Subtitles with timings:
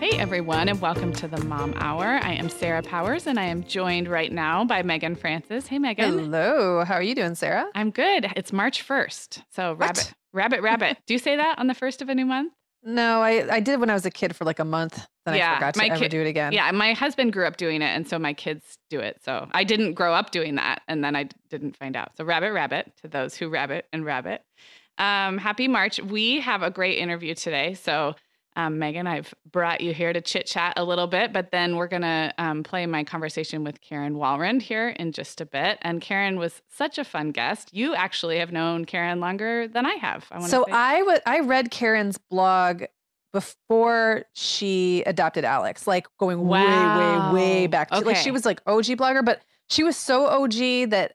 [0.00, 2.04] Hey everyone, and welcome to the Mom Hour.
[2.22, 5.66] I am Sarah Powers, and I am joined right now by Meagan Francis.
[5.66, 6.18] Hey, Meagan.
[6.18, 6.84] Hello.
[6.84, 7.66] How are you doing, Sarah?
[7.74, 8.30] I'm good.
[8.36, 9.42] It's March 1st.
[9.50, 9.80] So, What?
[9.80, 10.98] rabbit, rabbit, rabbit.
[11.06, 12.52] Do you say that on the first of a new month?
[12.84, 15.04] No, I, I did when I was a kid for like a month.
[15.26, 16.52] Then Yeah, I forgot to my ever kid- do it again.
[16.52, 19.20] Yeah, my husband grew up doing it, and so my kids do it.
[19.24, 22.16] So I didn't grow up doing that, and then I d- didn't find out.
[22.16, 24.42] So rabbit, rabbit to those who rabbit and rabbit.
[24.96, 26.00] Um, happy March.
[26.00, 27.74] We have a great interview today.
[27.74, 28.14] So
[28.58, 31.86] um, Meagan, I've brought you here to chit chat a little bit, but then we're
[31.86, 35.78] gonna um, play my conversation with Karen Walrond here in just a bit.
[35.82, 37.72] And Karen was such a fun guest.
[37.72, 40.26] You actually have known Karen longer than I have.
[40.32, 40.72] I So say.
[40.72, 42.82] I I read Karen's blog
[43.32, 47.90] before she adopted Alex, like going way, way, way back.
[47.90, 51.12] to- Like she was like OG blogger, but she was so OG that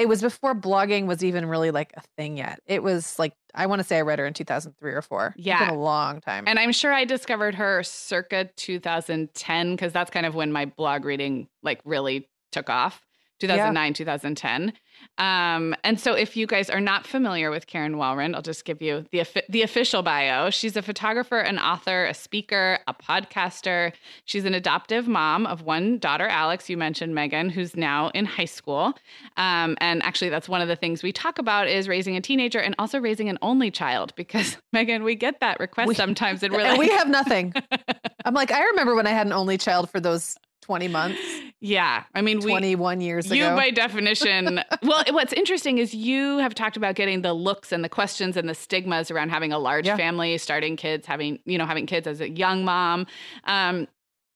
[0.00, 2.58] it was before blogging was even really like a thing yet.
[2.66, 5.34] It was like I want to say I read her in 2003 or four.
[5.36, 5.58] It's Yeah.
[5.58, 6.44] been a long time.
[6.46, 11.04] And I'm sure I discovered her circa 2010 because that's kind of when my blog
[11.04, 13.02] reading like really took off.
[13.40, 14.72] 2009, 2010.
[15.18, 18.80] Um, and so, if you guys are not familiar with Karen Walrond, I'll just give
[18.82, 20.50] you the the official bio.
[20.50, 23.92] She's a photographer, an author, a speaker, a podcaster.
[24.24, 26.68] She's an adoptive mom of one daughter, Alex.
[26.68, 28.94] You mentioned Meagan, who's now in high school.
[29.36, 32.58] Um, and actually, that's one of the things we talk about is raising a teenager
[32.60, 36.52] and also raising an only child because Meagan, we get that request We- sometimes, and
[36.52, 37.54] we're and like, we have nothing.
[38.24, 40.36] I'm like, I remember when I had an only child for those
[40.70, 41.20] 20 months,
[41.58, 42.04] yeah.
[42.14, 43.56] I mean, we 21 years you ago.
[43.56, 47.88] by definition well what's interesting is you have talked about getting the looks and the
[47.88, 49.96] questions and the stigmas around having a large Yeah.
[49.96, 53.08] family starting kids having you know having kids as a young mom
[53.44, 53.88] um,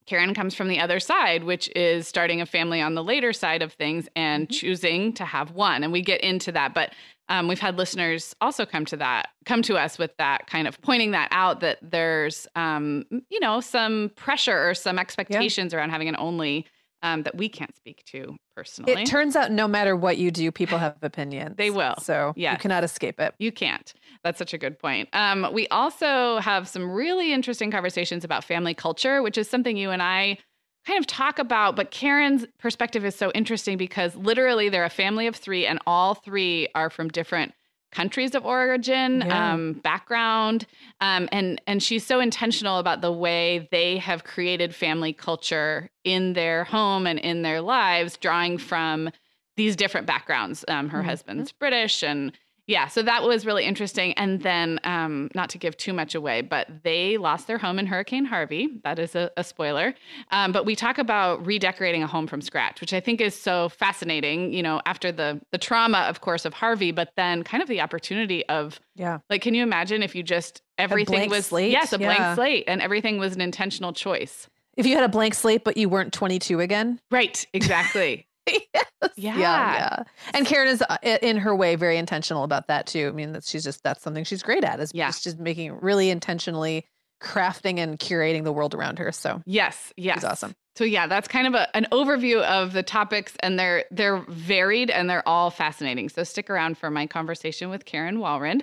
[0.06, 3.62] Karen comes from the other side, which is starting a family on the later side
[3.62, 4.52] of things and Mhm.
[4.52, 5.82] choosing to have one.
[5.82, 6.74] And we get into that.
[6.74, 6.92] But
[7.28, 10.80] um, we've had listeners also come to that, come to us with that kind of
[10.82, 16.08] pointing that out that there's, um, you know, some pressure or some expectations around having
[16.08, 16.66] an only
[17.02, 18.94] um, that we can't speak to personally.
[18.94, 21.54] it turns out no matter what you do, people have opinions.
[21.56, 21.96] They will.
[22.00, 23.34] So you cannot escape it.
[23.38, 23.92] You can't.
[24.22, 25.10] That's such a good point.
[25.12, 29.90] Um, we also have some really interesting conversations about family culture, which is something you
[29.90, 30.38] and I
[30.86, 31.76] kind of talk about.
[31.76, 36.14] But Karen's perspective is so interesting because literally they're a family of three, and all
[36.14, 37.52] three are from different
[37.92, 39.52] countries of origin, Yeah.
[39.52, 40.66] um, background,
[41.00, 46.32] um, and and she's so intentional about the way they have created family culture in
[46.32, 49.10] their home and in their lives, drawing from
[49.56, 50.64] these different backgrounds.
[50.66, 51.06] Um, her Mhm.
[51.06, 52.32] husband's British, and
[52.66, 54.12] yeah, so that was really interesting.
[54.14, 57.86] And then, um, not to give too much away, but they lost their home in
[57.86, 58.80] Hurricane Harvey.
[58.84, 59.94] That is a, a spoiler.
[60.30, 63.68] Um, but we talk about redecorating a home from scratch, which I think is so
[63.68, 64.52] fascinating.
[64.52, 67.80] You know, after the the trauma, of course, of Harvey, but then kind of the
[67.80, 69.18] opportunity of Yeah.
[69.28, 71.70] like, can you imagine if you just everything blank was slate?
[71.70, 74.48] yes, a blank slate, and everything was an intentional choice.
[74.76, 76.98] If you had a blank slate, but you weren't 22 again.
[77.10, 77.46] Right.
[77.52, 78.26] Exactly.
[78.48, 78.84] yes.
[79.16, 79.36] Yeah.
[79.38, 79.38] Yeah.
[79.38, 80.02] Yeah.
[80.34, 83.08] And Karen is, uh, in her way, very intentional about that too.
[83.08, 85.08] I mean, that she's just, that's something she's great at is Yeah.
[85.08, 86.86] just, just making really intentionally
[87.22, 89.10] crafting and curating the world around her.
[89.12, 90.54] So yes, yes, she's awesome.
[90.76, 94.90] So yeah, that's kind of a, an overview of the topics, and they're they're varied
[94.90, 96.08] and they're all fascinating.
[96.08, 98.62] So stick around for my conversation with Karen Walrond.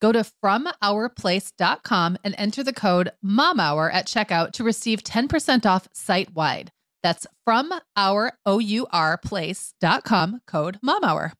[0.00, 6.34] Go to FromOurPlace.com and enter the code MOMHOUR at checkout to receive 10% off site
[6.34, 6.70] wide.
[7.02, 11.32] That's from our O-U-R code MOMHOUR.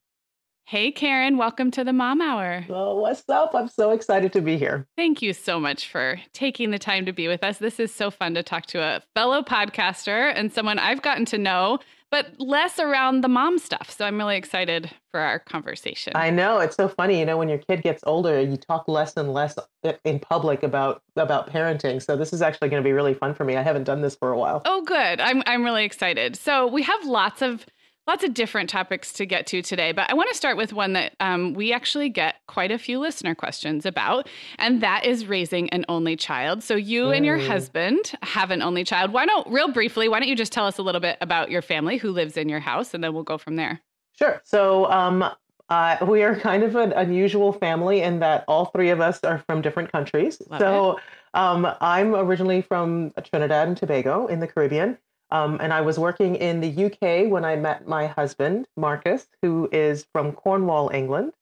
[0.67, 2.65] Hey, Karen, welcome to the Mom Hour.
[2.67, 3.55] Well, what's up?
[3.55, 4.85] I'm so excited to be here.
[4.97, 7.57] Thank you so much for taking the time to be with us.
[7.57, 11.37] This is so fun to talk to a fellow podcaster and someone I've gotten to
[11.37, 11.79] know
[12.11, 13.89] but less around the mom stuff.
[13.89, 16.13] So I'm really excited for our conversation.
[16.15, 17.19] I know it's so funny.
[17.19, 20.63] You know, when your kid gets older, you talk less and less uh, in public
[20.63, 22.01] about about parenting.
[22.01, 23.55] So this is actually going to be really fun for me.
[23.57, 24.61] I haven't done this for a while.
[24.65, 25.19] Oh, good.
[25.19, 26.35] I'm I'm really excited.
[26.35, 27.65] So we have lots of
[28.07, 30.93] lots of different topics to get to today, but I want to start with one
[30.93, 35.69] that um, we actually get quite a few listener questions about, and that is raising
[35.71, 36.63] an only child.
[36.63, 39.11] So you and your husband have an only child.
[39.11, 41.61] Why don't, real briefly, why don't you just tell us a little bit about your
[41.61, 43.81] family who lives in your house, and then we'll go from there.
[44.17, 44.41] Sure.
[44.45, 45.23] So um,
[45.69, 49.43] uh, we are kind of an unusual family in that all three of us are
[49.47, 50.41] from different countries.
[50.49, 50.99] Love so
[51.33, 54.97] um, I'm originally from Trinidad and Tobago in the Caribbean.
[55.29, 59.67] Um, and I was working in the UK when I met my husband, Marcus, who
[59.71, 61.33] is from Cornwall, England.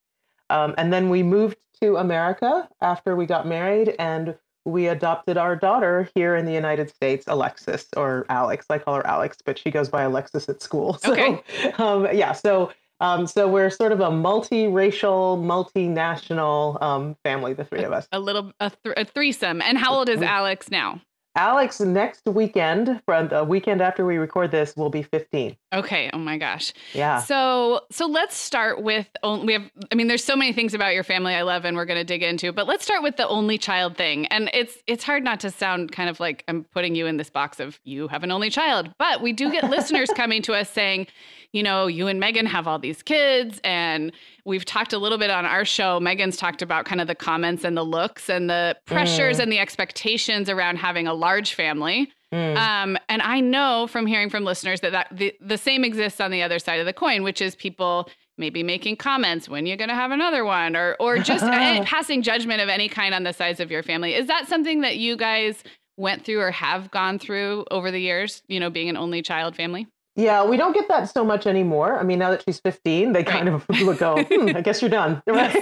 [0.50, 5.56] Um, and then we moved to America after we got married and we adopted our
[5.56, 8.65] daughter here in the United States, Alexis or Alex.
[8.70, 11.00] I call her Alex, but she goes by Alexis at school.
[11.06, 11.44] So, okay.
[11.77, 12.32] Um, yeah.
[12.32, 18.08] So, um, so we're sort of a multiracial, multinational um, family, the three of us.
[18.12, 19.62] A little a, th- a threesome.
[19.62, 21.01] And how old is Alex now?
[21.38, 25.58] Alex, next weekend, from the weekend after we record this, will be 15.
[25.75, 26.10] Okay.
[26.13, 26.74] Oh my gosh.
[26.94, 27.20] Yeah.
[27.20, 29.70] So, so let's start with we have.
[29.91, 32.05] I mean, there's so many things about your family I love, and we're going to
[32.05, 32.51] dig into.
[32.51, 34.25] But let's start with the only child thing.
[34.27, 37.29] And it's it's hard not to sound kind of like I'm putting you in this
[37.29, 38.94] box of you have an only child.
[38.98, 41.08] But we do get listeners coming to us saying,
[41.55, 43.62] you know, you and Meagan have all these kids.
[43.63, 44.12] And
[44.44, 46.00] we've talked a little bit on our show.
[46.01, 49.44] Meagan's talked about kind of the comments and the looks and the pressures mm.
[49.44, 52.12] and the expectations around having a large family.
[52.34, 52.58] Mm.
[52.58, 56.32] Um, and I know from hearing from listeners that, that the, the same exists on
[56.32, 59.89] the other side of the coin, which is people maybe making comments when you're going
[59.89, 61.46] to have another one or or just
[61.86, 64.13] passing judgment of any kind on the size of your family.
[64.13, 65.63] Is that something that you guys
[65.98, 69.55] went through or have gone through over the years, you know, being an only child
[69.55, 69.88] family?
[70.17, 72.00] Yeah, we don't get that so much anymore.
[72.00, 74.89] I mean, now that she's 15, they kind of would go, hmm, I guess you're
[74.89, 75.22] done.
[75.27, 75.53] Right.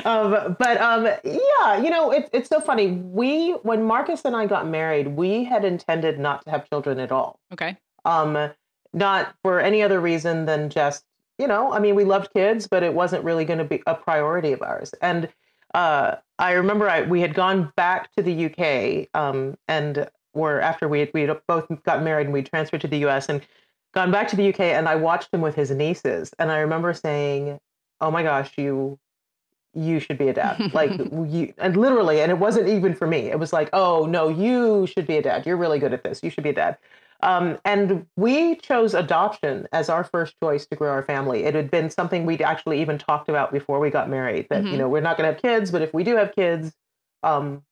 [0.06, 2.92] um, but um, yeah, you know, it, it's so funny.
[2.92, 7.12] We, when Marcus and I got married, we had intended not to have children at
[7.12, 7.38] all.
[7.52, 7.76] Okay.
[8.06, 8.50] Um,
[8.94, 11.04] not for any other reason than just,
[11.38, 13.94] you know, I mean, we loved kids, but it wasn't really going to be a
[13.94, 14.94] priority of ours.
[15.02, 15.28] And
[15.74, 20.88] uh, I remember I, we had gone back to the UK um, and were after
[20.88, 23.42] we had, we had both got married and we transferred to the US and
[23.92, 26.92] gone back to the UK and I watched him with his nieces and I remember
[26.92, 27.60] saying,
[28.00, 28.98] "Oh my gosh, you
[29.74, 33.30] you should be a dad." like you and literally and it wasn't even for me.
[33.30, 35.46] It was like, "Oh, no, you should be a dad.
[35.46, 36.22] You're really good at this.
[36.22, 36.78] You should be a dad."
[37.22, 41.44] Um, and we chose adoption as our first choice to grow our family.
[41.44, 44.72] It had been something we'd actually even talked about before we got married that, mm-hmm.
[44.72, 46.72] you know, we're not going to have kids, but if we do have kids,
[47.22, 47.62] um,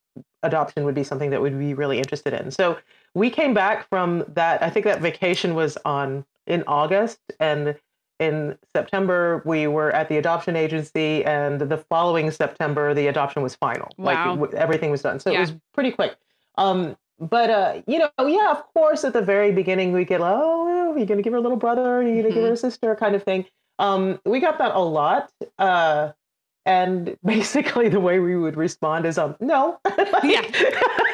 [0.45, 2.53] adoption would be something that we'd be really interested in.
[2.53, 2.79] So
[3.15, 4.63] we came back from that.
[4.63, 7.77] I think that vacation was on in August, and
[8.19, 13.55] in September we were at the adoption agency, and the following September the adoption was
[13.55, 13.89] final.
[13.97, 14.35] Wow.
[14.35, 15.39] Like everything was done, so yeah.
[15.39, 16.17] it was pretty quick.
[16.57, 20.97] Um, but uh, you know, yeah, of course, at the very beginning we get, oh,
[20.97, 22.03] you're to give her a little brother?
[22.03, 22.35] you're to mm-hmm.
[22.35, 22.95] give her a sister?
[22.97, 23.45] Kind of thing.
[23.79, 25.31] Um, we got that a lot.
[25.59, 26.13] Uh,
[26.71, 29.79] and basically the way we would respond is um no.
[30.23, 30.43] Yeah.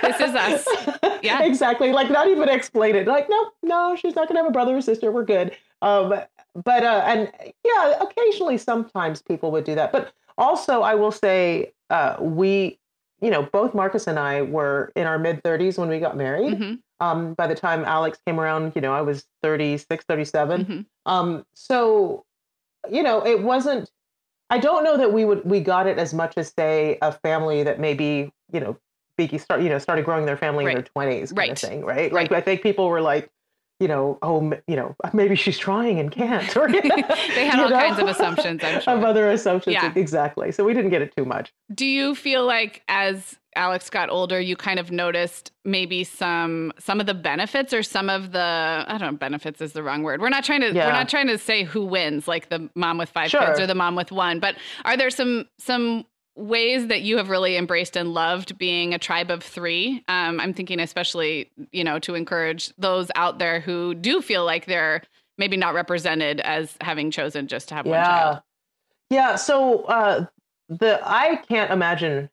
[0.03, 0.67] This is us.
[1.23, 1.43] Yeah.
[1.43, 1.93] Exactly.
[1.93, 3.07] Like not even explain it.
[3.09, 5.11] Like no no she's not gonna have a brother or sister.
[5.11, 5.57] We're good.
[5.83, 6.15] Um
[6.55, 7.33] but uh and
[7.65, 9.93] yeah occasionally sometimes people would do that.
[9.93, 12.79] But also i will say uh we
[13.23, 16.53] you know both marcus and i were in our mid 30s when we got married.
[16.53, 16.75] Mm-hmm.
[17.07, 20.81] um by the time alex came around you know i was 36 37 mm-hmm.
[21.07, 22.27] um so
[22.91, 23.91] you know it wasn't
[24.51, 27.63] I don't know that we would we got it as much as say a family
[27.63, 28.79] that maybe you know
[29.17, 30.73] Beaky start you know started growing their family right.
[30.73, 31.51] in their twenties kind right.
[31.53, 32.13] of thing, right?
[32.13, 33.31] Like I think people were like,
[33.81, 36.57] you know, oh, you know, maybe she's trying and can't.
[36.57, 36.81] Or, they
[37.47, 37.79] had all know?
[37.79, 38.95] kinds of assumptions, I'm sure.
[38.95, 39.93] Of other assumptions, yeah.
[39.95, 40.53] exactly.
[40.53, 41.53] So we didn't get it too much.
[41.75, 47.01] Do you feel like as Alex got older, you kind of noticed maybe some some
[47.01, 50.21] of the benefits or some of the I don't know benefits is the wrong word.
[50.21, 50.87] We're not trying to yeah.
[50.87, 53.41] we're not trying to say who wins, like the mom with five sure.
[53.41, 54.41] kids or the mom with one.
[54.41, 56.05] But are there some some
[56.37, 60.05] ways that you have really embraced and loved being a tribe of three?
[60.09, 64.67] Um, I'm thinking especially you know to encourage those out there who do feel like
[64.67, 65.03] they're
[65.39, 67.93] maybe not represented as having chosen just to have yeah.
[67.93, 68.43] one child.
[69.11, 69.37] Yeah.
[69.37, 70.27] So uh,
[70.69, 72.31] the I can't imagine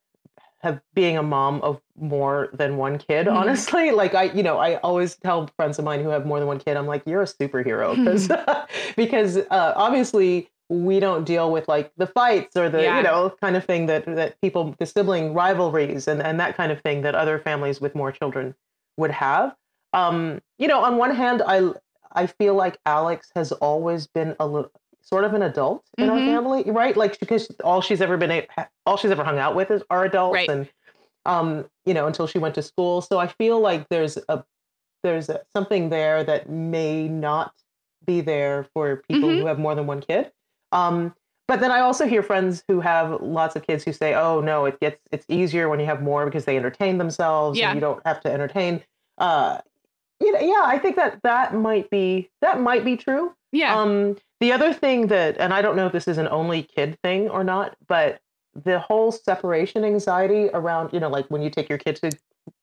[0.63, 3.35] have being a mom of more than one kid mm-hmm.
[3.35, 6.47] honestly like i you know i always tell friends of mine who have more than
[6.47, 8.31] one kid i'm like you're a superhero because
[8.95, 12.97] because uh, obviously we don't deal with like the fights or the yeah.
[12.97, 16.71] you know kind of thing that that people the sibling rivalries and and that kind
[16.71, 18.55] of thing that other families with more children
[18.97, 19.55] would have
[19.91, 21.69] um you know on one hand i
[22.13, 24.71] i feel like alex has always been a little
[25.03, 26.13] sort of an adult in mm-hmm.
[26.13, 26.97] our family, right?
[26.97, 28.43] Like because all she's ever been,
[28.85, 30.49] all she's ever hung out with is are adults, right.
[30.49, 30.69] and
[31.25, 33.01] um, you know, until she went to school.
[33.01, 34.43] So I feel like there's a
[35.03, 37.53] there's a, something there that may not
[38.05, 39.41] be there for people mm-hmm.
[39.41, 40.31] who have more than one kid.
[40.73, 41.13] Um,
[41.47, 44.65] but then I also hear friends who have lots of kids who say, "Oh no,
[44.65, 47.69] it gets it's easier when you have more because they entertain themselves yeah.
[47.69, 48.83] and you don't have to entertain."
[49.17, 49.59] Uh,
[50.19, 53.33] you know, yeah, I think that that might be that might be true.
[53.51, 53.79] Yeah.
[53.79, 56.97] Um, the other thing that, and I don't know if this is an only kid
[57.03, 58.19] thing or not, but
[58.55, 62.11] the whole separation anxiety around, you know, like when you take your kid to,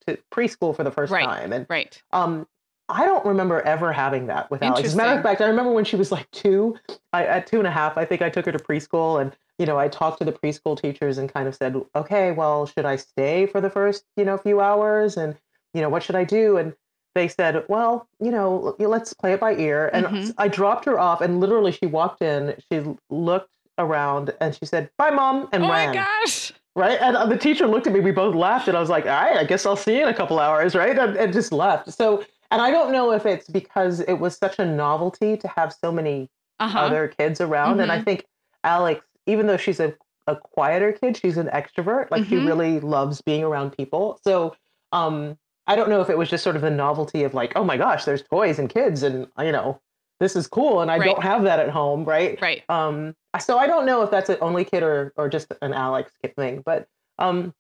[0.07, 1.25] to preschool for the first right.
[1.25, 1.53] time.
[1.53, 2.01] And right.
[2.13, 2.47] Um,
[2.91, 4.89] I don't remember ever having that with Alex.
[4.89, 6.77] As a matter of fact, I remember when she was like two,
[7.13, 9.67] I, at two and a half, I think I took her to preschool and, you
[9.67, 12.97] know, I talked to the preschool teachers and kind of said, okay, well, should I
[12.97, 15.17] stay for the first, you know, few hours?
[15.17, 15.37] And,
[15.75, 16.57] you know, what should I do?
[16.57, 16.75] And
[17.15, 19.91] they said, well, you know, let's play it by ear.
[19.93, 20.31] And mm-hmm.
[20.39, 24.91] I dropped her off, and literally she walked in, she looked around, and she said,
[24.97, 25.89] bye, mom, and oh ran.
[25.89, 26.53] Oh my gosh.
[26.77, 26.99] Right.
[27.01, 29.11] And uh, the teacher looked at me, we both laughed, and I was like, all
[29.11, 30.77] right, I guess I'll see you in a couple hours.
[30.77, 30.97] Right.
[30.97, 31.93] And, and just left.
[31.93, 35.73] So, and I don't know if it's because it was such a novelty to have
[35.73, 36.29] so many
[36.59, 36.79] uh-huh.
[36.79, 37.73] other kids around.
[37.73, 37.81] Mm-hmm.
[37.81, 38.05] And I mm-hmm.
[38.05, 38.27] think
[38.65, 39.95] Alex, even though she's a,
[40.27, 42.11] a quieter kid, she's an extrovert.
[42.11, 42.31] Like mm-hmm.
[42.31, 44.21] she really loves being around people.
[44.25, 44.55] So,
[44.93, 47.63] um, I don't know if it was just sort of the novelty of like, oh
[47.63, 49.81] my gosh, there's toys and kids, and you know,
[50.19, 51.05] this is cool, and I right.
[51.05, 52.41] don't have that at home, right?
[52.43, 52.65] Right.
[52.69, 56.11] Um, so I don't know if that's an only kid or or just an Alex
[56.23, 56.89] kid thing, but
[57.21, 57.55] um,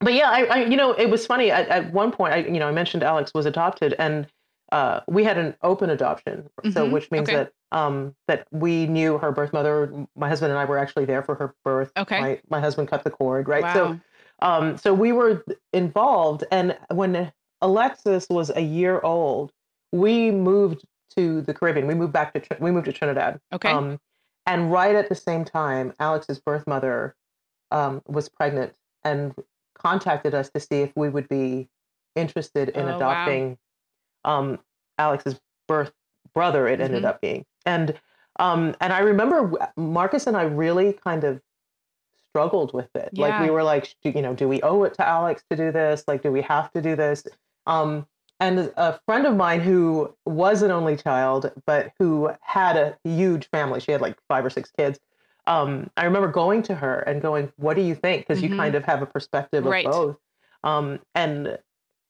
[0.00, 1.50] but yeah, I, I, you know, it was funny.
[1.50, 4.26] At, at one point, I, you know, I mentioned Alex was adopted, and
[4.72, 6.70] uh, we had an open adoption, mm-hmm.
[6.70, 7.36] so which means okay.
[7.36, 9.92] that um, that we knew her birth mother.
[10.16, 11.92] My husband and I were actually there for her birth.
[11.96, 12.20] Okay.
[12.20, 13.62] My, my husband cut the cord, right?
[13.62, 13.74] Wow.
[13.74, 14.00] So,
[14.40, 17.30] um, so we were involved, and when
[17.60, 19.52] Alexis was a year old,
[19.92, 20.84] we moved
[21.16, 21.86] to the Caribbean.
[21.86, 23.38] We moved back to we moved to Trinidad.
[23.52, 23.70] Okay.
[23.70, 24.00] Um,
[24.46, 27.14] and right at the same time, Alex's birth mother
[27.70, 28.72] um, was pregnant
[29.04, 29.34] and
[29.82, 31.68] contacted us to see if we would be
[32.16, 33.58] interested in oh, adopting
[34.24, 34.38] wow.
[34.38, 34.58] um,
[34.98, 35.92] Alex's birth
[36.34, 36.68] brother.
[36.68, 36.82] It mm-hmm.
[36.82, 37.98] ended up being, and
[38.38, 41.40] um, and I remember Marcus and I really kind of
[42.30, 43.10] struggled with it.
[43.12, 43.28] Yeah.
[43.28, 46.04] Like we were like, you know, do we owe it to Alex to do this?
[46.06, 47.24] Like, do we have to do this?
[47.66, 48.06] Um,
[48.38, 53.48] and a friend of mine who was an only child, but who had a huge
[53.50, 54.98] family, she had like five or six kids.
[55.46, 58.26] Um, I remember going to her and going, What do you think?
[58.26, 58.52] Because mm-hmm.
[58.52, 59.86] you kind of have a perspective of right.
[59.86, 60.16] both.
[60.62, 61.58] Um, and,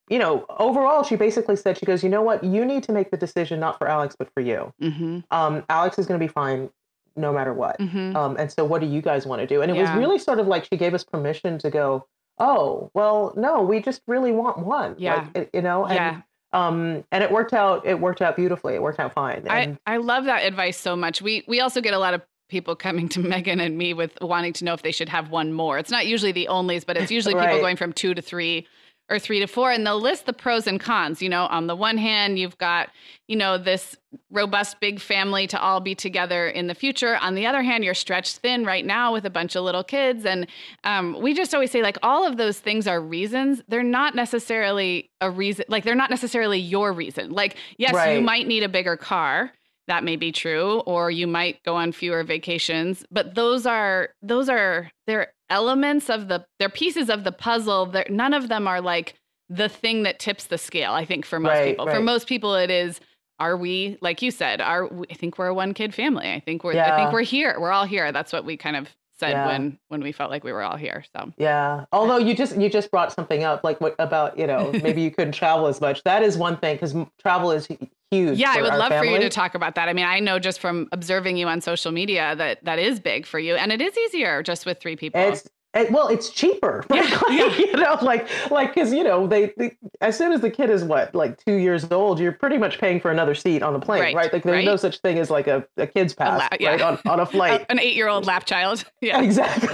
[0.09, 2.45] you know, overall, she basically said, She goes, You know what?
[2.45, 4.73] You need to make the decision not for Alex, but for you.
[4.83, 5.21] Mm-hmm.
[5.31, 6.71] Um, Alex is going to be fine
[7.17, 7.79] no matter what.
[7.79, 8.17] Mm-hmm.
[8.17, 9.63] Um, and so, what do you guys want to do?
[9.63, 9.83] And it yeah.
[9.83, 12.07] was really sort of like she gave us permission to go,
[12.41, 16.21] oh well no we just really want one yeah like, you know and, yeah
[16.53, 19.95] um and it worked out it worked out beautifully it worked out fine and, i
[19.95, 23.09] i love that advice so much we we also get a lot of people coming
[23.09, 25.79] to megan and me with wanting to know if they should have one more.
[25.79, 27.47] It's not usually the onlys but it's usually right.
[27.47, 28.67] people going from two to three
[29.09, 31.23] or three to four and they'll list the pros and cons.
[31.23, 32.91] You know on the one hand you've got
[33.27, 33.97] you know this
[34.31, 37.17] robust big family to all be together in the future.
[37.17, 40.25] On the other hand you're stretched thin right now with a bunch of little kids
[40.25, 40.47] and
[40.85, 43.63] um, we just always say like all of those things are reasons.
[43.69, 47.33] They're not necessarily a reason like they're not necessarily your reason.
[47.33, 48.15] Like yes right.
[48.15, 49.53] you might need a bigger car
[49.91, 54.49] that may be true or you might go on fewer vacations but those are those
[54.49, 58.81] are they're elements of the they're pieces of the puzzle they're, none of them are
[58.81, 59.15] like
[59.49, 61.97] the thing that tips the scale i think for most right, people right.
[61.97, 63.01] for most people it is
[63.41, 66.39] are we like you said are we, i think we're a one kid family i
[66.39, 66.95] think we're yeah.
[66.95, 68.89] i think we're here we're all here that's what we kind of
[69.21, 69.47] said yeah.
[69.47, 72.69] when when we felt like we were all here so yeah although you just you
[72.69, 76.03] just brought something up like what about you know maybe you couldn't travel as much
[76.05, 77.69] that is one thing because travel is
[78.11, 79.09] huge yeah i would love family.
[79.09, 81.61] for you to talk about that i mean i know just from observing you on
[81.61, 84.97] social media that that is big for you and it is easier just with three
[84.97, 86.85] people it's it, well, it's cheaper.
[87.01, 87.57] Yeah, yeah.
[87.57, 90.83] you know, like like because you know they, they, as soon as the kid is
[90.85, 94.03] what like two years old, you're pretty much paying for another seat on the plane,
[94.03, 94.15] right?
[94.15, 94.33] right?
[94.33, 94.65] Like there's right.
[94.65, 96.71] no such thing as like a, a kid's pass, a yeah.
[96.71, 96.81] right?
[96.81, 98.85] On, on a flight, an eight year old lap child.
[99.01, 99.71] Yeah, exactly,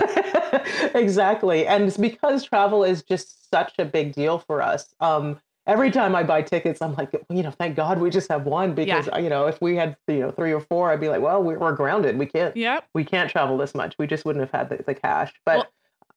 [0.94, 1.66] exactly.
[1.66, 4.94] And it's because travel is just such a big deal for us.
[5.00, 8.44] Um, every time I buy tickets, I'm like, you know, thank God we just have
[8.44, 9.18] one because yeah.
[9.18, 11.59] you know if we had you know three or four, I'd be like, well, we're,
[11.59, 12.18] we're grounded.
[12.18, 12.56] We can't.
[12.56, 12.85] Yep.
[12.94, 13.96] We can't travel this much.
[13.98, 15.56] We just wouldn't have had the, the cash, but.
[15.56, 15.66] Well,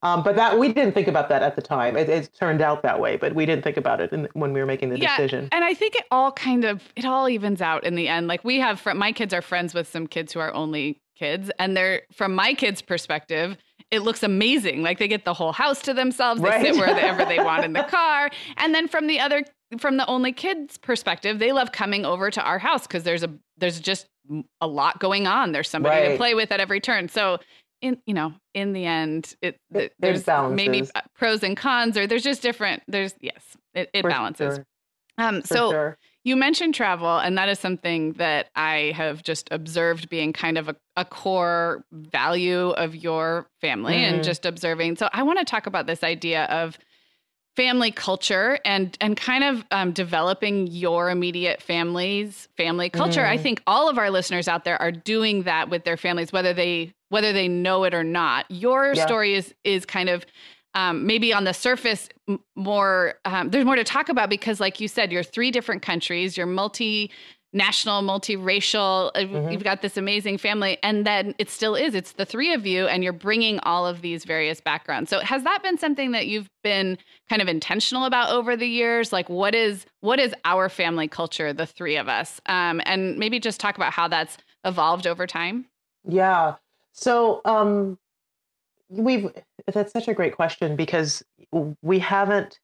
[0.02, 1.98] um, but that we didn't think about that at the time.
[1.98, 4.60] It, it turned out that way, but we didn't think about it in, when we
[4.62, 5.50] were making the yeah, decision.
[5.52, 8.28] And I think it all kind of it all evens out in the end.
[8.28, 11.52] Like we have fr- my kids are friends with some kids who are only kids,
[11.60, 13.58] and they're from my kids' perspective.
[13.92, 14.84] It looks amazing.
[14.84, 16.42] Like they get the whole house to themselves.
[16.42, 16.66] They right.
[16.66, 18.30] sit wherever they want in the car.
[18.58, 19.44] And then from the other
[19.80, 23.34] from the only kids' perspective, they love coming over to our house because there's a
[23.58, 24.08] there's just
[24.62, 25.52] a lot going on.
[25.52, 26.12] There's somebody right.
[26.12, 27.10] to play with at every turn.
[27.10, 27.40] So
[27.82, 32.24] in you know in the end it, it there's maybe pros and cons or there's
[32.24, 34.66] just different there's yes it, it balances sure.
[35.18, 35.98] um For so sure.
[36.24, 40.70] you mentioned travel and that is something that i have just observed being kind of
[40.70, 44.16] a, a core value of your family mm-hmm.
[44.16, 46.78] and just observing so i want to talk about this idea of
[47.60, 53.24] family culture and and kind of um, developing your immediate family's family culture.
[53.24, 53.30] Mm.
[53.32, 56.54] I think all of our listeners out there are doing that with their families, whether
[56.54, 58.50] they whether they know it or not.
[58.50, 59.06] Your yeah.
[59.06, 60.26] story is is kind of
[60.74, 62.08] um, maybe on the surface
[62.56, 63.16] more.
[63.26, 66.38] Um, there's more to talk about because, like you said, you're three different countries.
[66.38, 67.12] You're multi
[67.54, 69.12] national, multiracial.
[69.16, 69.52] Uh, mm-hmm.
[69.52, 71.96] You've got this amazing family, and then it still is.
[71.96, 75.10] It's the three of you, and you're bringing all of these various backgrounds.
[75.10, 76.98] So, has that been something that you've been
[77.30, 79.12] kind of intentional about over the years?
[79.12, 83.40] Like, what is what is our family culture, the three of us, um, and maybe
[83.40, 85.66] just talk about how that's evolved over time.
[86.06, 86.56] Yeah.
[86.94, 87.98] So, um,
[88.90, 89.30] we've
[89.72, 91.24] that's such a great question because
[91.82, 92.60] we haven't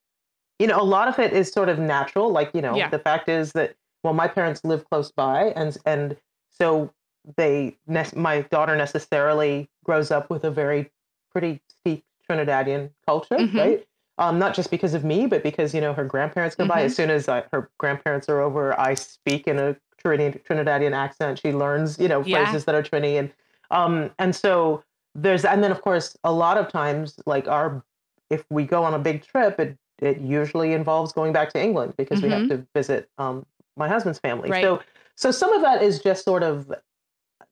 [0.60, 2.90] you know a lot of it is sort of natural like you know yeah.
[2.90, 6.16] the fact is that well, my parents live close by, and and
[6.52, 6.94] so
[7.38, 7.76] they
[8.16, 10.92] my daughter necessarily grows up with a very
[11.32, 13.58] pretty steep Trinidadian culture, mm-hmm.
[13.58, 13.88] right?
[14.20, 16.74] Um, not just because of me, but because you know her grandparents go mm-hmm.
[16.74, 16.84] by.
[16.84, 21.40] As soon as I, her grandparents are over, I speak in a Trinidadian accent.
[21.40, 22.60] She learns, you know, phrases yeah.
[22.60, 23.34] that are Trini, and
[23.72, 24.84] um, and so
[25.16, 27.84] there's, and then of course, a lot of times, like our
[28.30, 31.96] if we go on a big trip, it it usually involves going back to England
[31.98, 32.50] because we have Mhm.
[32.50, 33.46] to visit um,
[33.78, 34.50] my husband's family.
[34.50, 34.64] Right.
[34.64, 34.82] So
[35.16, 36.72] so some of that is just sort of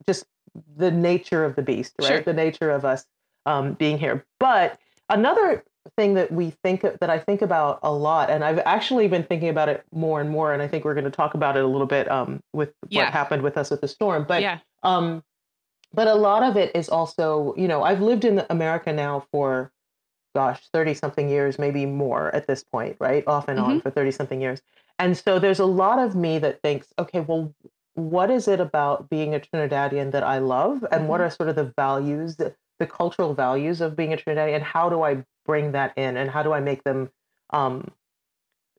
[0.08, 0.26] just
[0.76, 2.08] the nature of the beast, right?
[2.08, 2.22] Sure.
[2.22, 3.06] The nature of us
[3.46, 4.26] um, being here.
[4.40, 5.64] But another
[5.98, 9.50] thing that we think that I think about a lot, and I've actually been thinking
[9.50, 11.68] about it more and more, and I think we're going to talk about it a
[11.68, 13.04] little bit um, with Yeah.
[13.06, 14.26] what happened with us with the storm.
[14.28, 14.60] But yeah.
[14.84, 15.24] um,
[15.94, 19.72] but a lot of it is also, you know, I've lived in America now for,
[20.36, 23.24] gosh, 30 something years, maybe more at this point, right?
[23.28, 24.62] Off and on for 30 something years.
[25.00, 27.54] And so there's a lot of me that thinks, okay, well,
[27.96, 30.86] what is it about being a Trinidadian that I love?
[30.92, 31.26] And what Mhm.
[31.26, 34.56] are sort of the values, the, the cultural values of being a Trinidadian?
[34.56, 36.18] And how do I bring that in?
[36.18, 37.10] And how do I make them,
[37.52, 37.92] um,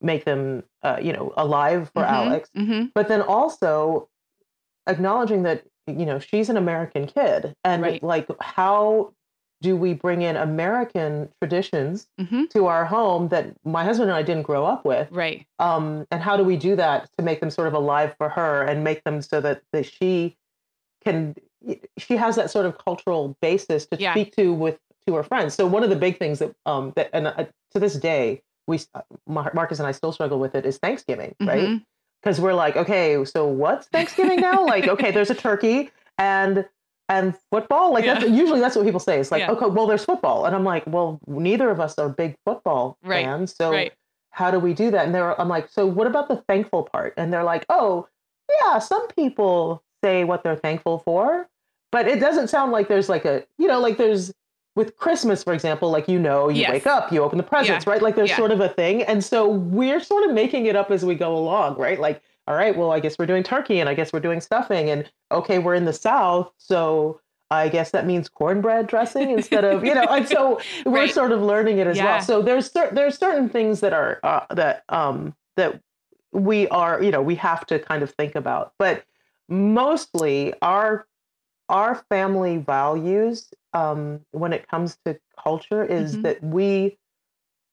[0.01, 2.51] make them, uh, you know, alive for Mhm, Alex?
[2.57, 2.91] mhm.
[2.95, 4.09] but then also
[4.87, 8.03] acknowledging that you know she's an american kid and Right.
[8.03, 9.13] like how
[9.65, 12.49] do we bring in american traditions Mhm.
[12.51, 15.47] to our home that my husband and i didn't grow up with Right.
[15.59, 18.63] um, and how do we do that to make them sort of alive for her
[18.63, 20.37] and make them so that, that she
[21.05, 21.35] can
[21.99, 24.13] she has that sort of cultural basis to Yeah.
[24.13, 27.09] speak to with to her friends so one of the big things that um that
[27.13, 30.77] and uh, to this day we uh, marcus and i still struggle with it is
[30.79, 31.83] thanksgiving right Mhm.
[32.23, 34.65] because we're like, okay, so what's Thanksgiving now?
[34.65, 36.67] like, okay, there's a turkey and
[37.09, 37.93] and football.
[37.93, 39.19] Like that's usually that's what people say.
[39.21, 39.51] It's like, Yeah.
[39.53, 43.25] okay, well, there's football, and I'm like, well, neither of us are big football Right.
[43.25, 43.93] fans, so Right.
[44.31, 45.07] how do we do that?
[45.07, 47.15] And they're, I'm like, so what about the thankful part?
[47.17, 48.09] And they're like, oh,
[48.63, 51.49] yeah, some people say what they're thankful for,
[51.93, 54.33] but it doesn't sound like there's like a, you know, like there's
[54.77, 56.71] with Christmas, for example, like you know, you Yes.
[56.71, 58.03] wake up, you open the presents, right?
[58.03, 58.37] Like there's Yeah.
[58.37, 59.03] sort of a thing.
[59.05, 62.01] And so we're sort of making it up as we go along, right?
[62.01, 64.91] Like, all right, well, I guess we're doing turkey and I guess we're doing stuffing.
[64.91, 66.53] And okay, we're in the South.
[66.59, 71.11] So I guess that means cornbread dressing instead of, you know, and so we're Right.
[71.11, 72.05] sort of learning it as Yeah.
[72.05, 72.21] well.
[72.21, 75.81] So there's cer- there's certain things that are uh, that um that
[76.33, 78.73] we are, you know, we have to kind of think about.
[78.79, 79.05] But
[79.49, 81.07] mostly our
[81.69, 86.23] our family values um, when it comes to culture is Mhm.
[86.23, 86.99] that we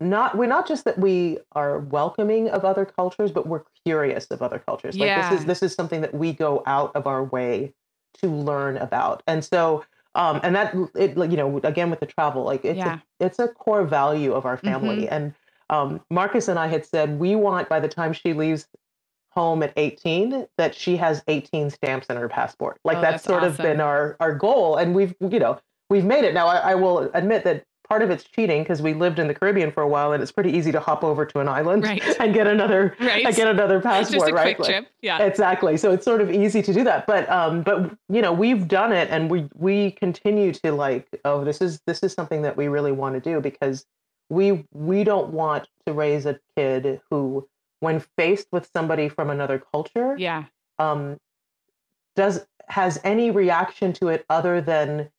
[0.01, 4.41] not we're not just that we are welcoming of other cultures, but we're curious of
[4.41, 4.99] other cultures.
[4.99, 5.29] Like Yeah.
[5.29, 7.73] this is this is something that we go out of our way
[8.15, 9.85] to learn about, and so
[10.15, 12.99] um, and that it like, you know again with the travel, like it's Yeah.
[13.19, 15.33] a, it's a core value of our family, and
[15.69, 18.67] um, Marcus and I had said we want by the time she leaves
[19.29, 22.77] home at 18 that she has 18 stamps in her passport.
[22.83, 25.59] Like Oh, that's, that's sort of been our our goal, and we've you know
[25.89, 26.33] we've made it.
[26.33, 29.33] Now I, I will admit that part of it's cheating because we lived in the
[29.33, 32.01] Caribbean for a while, and it's pretty easy to hop over to an island Right.
[32.21, 33.25] and get another Right.
[33.25, 34.31] and get another passport.
[34.31, 34.55] right?
[34.55, 34.87] quick Like-.
[35.01, 35.21] Yeah.
[35.21, 35.75] Exactly.
[35.75, 37.05] So it's sort of easy to do that.
[37.05, 41.43] But um but you know, we've done it and we we continue to like, oh,
[41.43, 43.85] this is this is something that we really want to do because
[44.29, 47.45] we we don't want to raise a kid who
[47.81, 50.45] when faced with somebody from another culture Yeah.
[50.79, 51.19] um
[52.15, 55.09] does has any reaction to it other than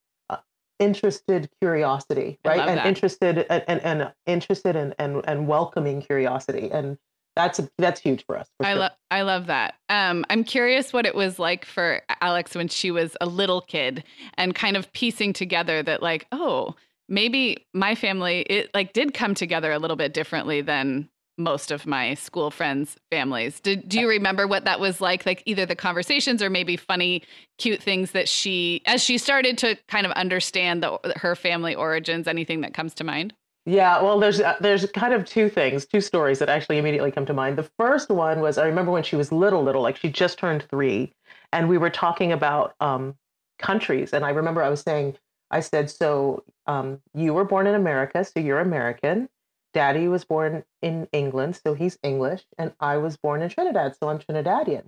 [0.78, 2.68] interested curiosity, right?
[2.68, 2.86] And that.
[2.86, 6.70] interested and, and, and interested and, and and welcoming curiosity.
[6.70, 6.98] And
[7.36, 8.48] that's that's huge for us.
[8.56, 8.80] for I sure.
[8.80, 9.74] love I love that.
[9.88, 14.04] Um, I'm curious what it was like for Alex when she was a little kid
[14.34, 16.74] and kind of piecing together that like, oh,
[17.08, 21.08] maybe my family it like did come together a little bit differently than
[21.42, 23.60] most of my school friends' families.
[23.60, 25.26] Did do you remember what that was like?
[25.26, 27.22] Like either the conversations or maybe funny,
[27.58, 32.26] cute things that she as she started to kind of understand the her family origins,
[32.26, 33.34] anything that comes to mind?
[33.64, 37.26] Yeah, well, there's uh, there's kind of two things, two stories that actually immediately come
[37.26, 37.56] to mind.
[37.56, 40.64] The first one was I remember when she was little, little, like she just turned
[40.68, 41.12] three,
[41.52, 43.14] and we were talking about um,
[43.60, 45.16] countries, and I remember I was saying,
[45.52, 49.28] I said, so um, you were born in America, so you're American.
[49.72, 54.08] Daddy was born in England, so he's English, and I was born in Trinidad, so
[54.08, 54.84] I'm Trinidadian.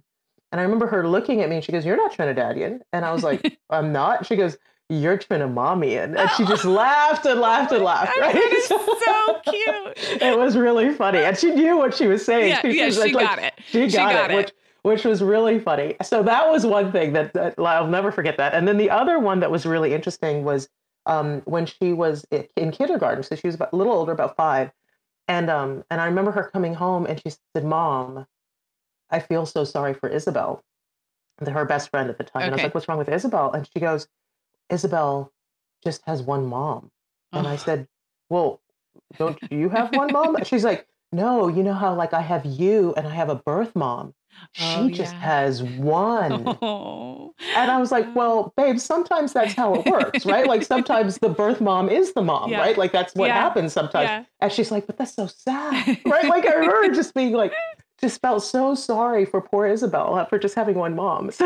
[0.53, 3.13] And I remember her looking at me, and she goes, "You're not Trinidadian," and I
[3.13, 4.57] was like, "I'm not." She goes,
[4.89, 6.73] "You're Trinamamian," and she just oh.
[6.73, 8.17] laughed and laughed and laughed.
[8.21, 8.35] Right?
[8.37, 10.23] it's so cute.
[10.23, 12.51] it was really funny, and she knew what she was saying.
[12.51, 13.55] Yeah, yeah, was she like- got it.
[13.67, 14.37] She got, got it, it.
[14.37, 15.97] which which was really funny.
[16.03, 18.53] So that was one thing that, that I'll never forget that.
[18.53, 20.69] And then the other one that was really interesting was
[21.07, 23.23] um, when she was in kindergarten.
[23.23, 24.71] So she was about, a little older, about five,
[25.29, 28.27] and um, and I remember her coming home and she said, "Mom,
[29.11, 30.63] I feel so sorry for Isabel,
[31.39, 33.53] the- her best friend at the time." And I was like, "What's wrong with Isabel?"
[33.53, 34.09] And she goes,
[34.71, 35.33] "Isabel
[35.83, 36.91] just has one mom."
[37.33, 37.89] And I said,
[38.29, 38.61] Well,
[39.19, 40.37] don't you have one mom?
[40.45, 43.75] She's like, No, you know how like I have you and I have a birth
[43.75, 44.15] mom.
[44.53, 45.21] She Oh, just yeah.
[45.21, 46.45] has one.
[46.63, 47.35] Oh.
[47.57, 50.47] And I was like, well, babe, sometimes that's how it works, right?
[50.47, 52.61] Like sometimes the birth mom is the mom, Yeah.
[52.61, 52.77] right?
[52.79, 53.35] Like that's what Yeah.
[53.41, 54.27] happens sometimes.
[54.41, 56.25] And she's like, but that's so sad, right?
[56.29, 57.53] Like I remember just being like,
[58.01, 61.31] just felt so sorry for poor Isabel for just having one mom.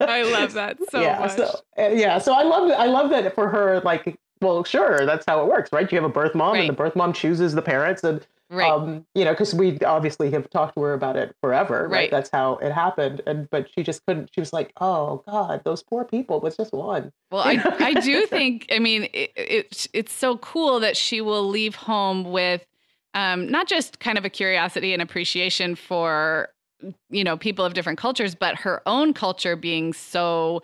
[0.00, 1.36] So I love that so yeah, much.
[1.36, 1.44] so
[1.78, 3.80] uh, yeah, so I love I love that for her.
[3.80, 5.90] Like, well, sure, that's how it works, right?
[5.90, 6.60] You have a birth mom, Right.
[6.60, 8.70] and the birth mom chooses the parents, and right.
[8.70, 11.90] um, you know, because we obviously have talked to her about it forever, right?
[11.90, 12.10] Right.
[12.10, 14.30] That's how it happened, and but she just couldn't.
[14.34, 17.12] She was like, "Oh God, those poor people." It's just one.
[17.30, 21.48] Well, I, I do think, I mean, it, it, it's so cool that she will
[21.48, 22.64] leave home with
[23.14, 26.48] um, not just kind of a curiosity and appreciation for,
[27.10, 30.62] you know, people of different cultures, but her own culture being so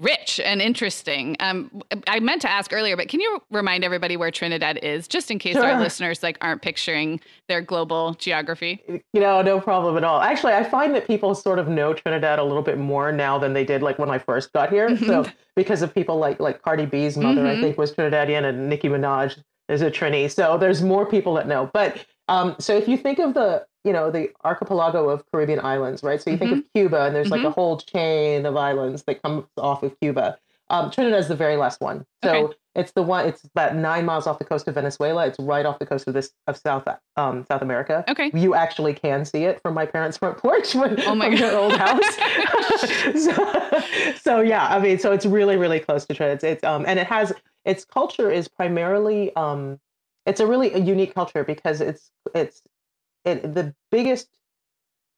[0.00, 1.36] rich and interesting.
[1.40, 5.30] Um, I meant to ask earlier, but can you remind everybody where Trinidad is, just
[5.30, 8.82] in case our listeners like aren't picturing their global geography?
[9.12, 10.20] You know, no problem at all.
[10.20, 13.52] Actually, I find that people sort of know Trinidad a little bit more now than
[13.52, 14.96] they did like when I first got here.
[14.96, 17.60] So because of people like like Cardi B's mother, I Mhm.
[17.60, 19.36] think was Trinidadian, and Nicki Minaj
[19.68, 20.30] is a Trini.
[20.30, 21.70] So there's more people that know.
[21.74, 26.02] But um, so if you think of the you know the archipelago of Caribbean islands,
[26.02, 26.20] right?
[26.20, 29.44] So you think of Cuba, and there's like a whole chain of islands that comes
[29.56, 30.38] off of Cuba.
[30.68, 32.06] Um, Trinidad is the very last one.
[32.22, 32.54] So Okay.
[32.76, 33.26] it's the one.
[33.26, 35.26] It's about nine miles off the coast of Venezuela.
[35.26, 38.04] It's right off the coast of this of South um, South America.
[38.08, 38.30] Okay.
[38.32, 41.56] You actually can see it from my parents' front porch when, Oh my from their
[41.58, 42.16] old house.
[43.24, 46.36] so, so yeah, I mean, so it's really really close to Trinidad.
[46.36, 47.32] It's, it's um and it has
[47.64, 49.80] its culture is primarily um
[50.26, 52.62] it's a really a unique culture because it's it's
[53.24, 54.28] it, the biggest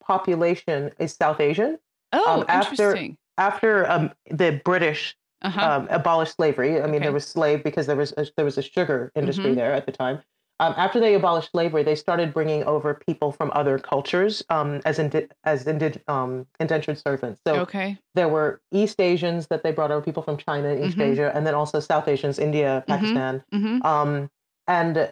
[0.03, 1.79] population is South Asian.
[2.11, 3.17] Oh, Um, after- interesting.
[3.37, 5.59] After um, the British Uh-huh.
[5.61, 6.77] um, abolished slavery.
[6.79, 6.99] I mean, Okay.
[7.05, 9.55] there was slave because there was a, there was a sugar industry Mhm.
[9.55, 10.21] there at the time.
[10.61, 14.99] Um, after they abolished slavery, they started bringing over people from other cultures um, as
[14.99, 17.41] indi- as indi- um, indentured servants.
[17.45, 17.97] So okay.
[18.15, 21.11] there were East Asians that they brought over, people from China and East Mhm.
[21.11, 24.29] Asia, and then also South Asians, India, Pakistan, hmm um,
[24.67, 25.11] and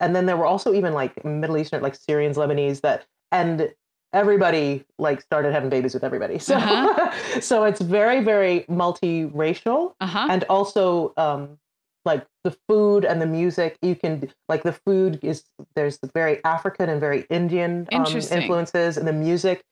[0.00, 3.72] and then there were also even like Middle Eastern, like Syrians, Lebanese, that and
[4.12, 6.38] everybody like started having babies with everybody.
[6.38, 7.40] So Uh-huh.
[7.40, 10.26] so it's very very multiracial Uh-huh.
[10.30, 11.58] and also um
[12.04, 15.44] like the food and the music you can like the food is
[15.76, 19.62] there's very african and very indian um, influences and the music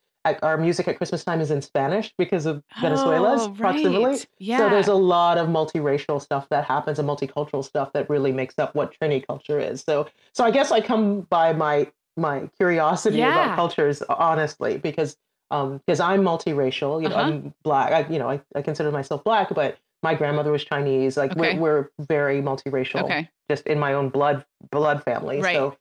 [0.43, 4.25] our music at christmas time is in spanish because of venezuela's Oh, proximity.
[4.39, 4.59] Yeah.
[4.59, 8.59] so there's a lot of multiracial stuff that happens and multicultural stuff that really makes
[8.59, 13.19] up what trini culture is so so i guess i come by my my curiosity
[13.19, 13.31] Yeah.
[13.33, 15.17] about cultures honestly because
[15.51, 17.31] um because i'm multiracial you know Uh-huh.
[17.33, 21.17] i'm black I, you know I, I consider myself black but my grandmother was chinese
[21.17, 21.57] like Okay.
[21.59, 23.29] we're, we're very multiracial okay.
[23.51, 25.55] just in my own blood blood family Right.
[25.57, 25.77] so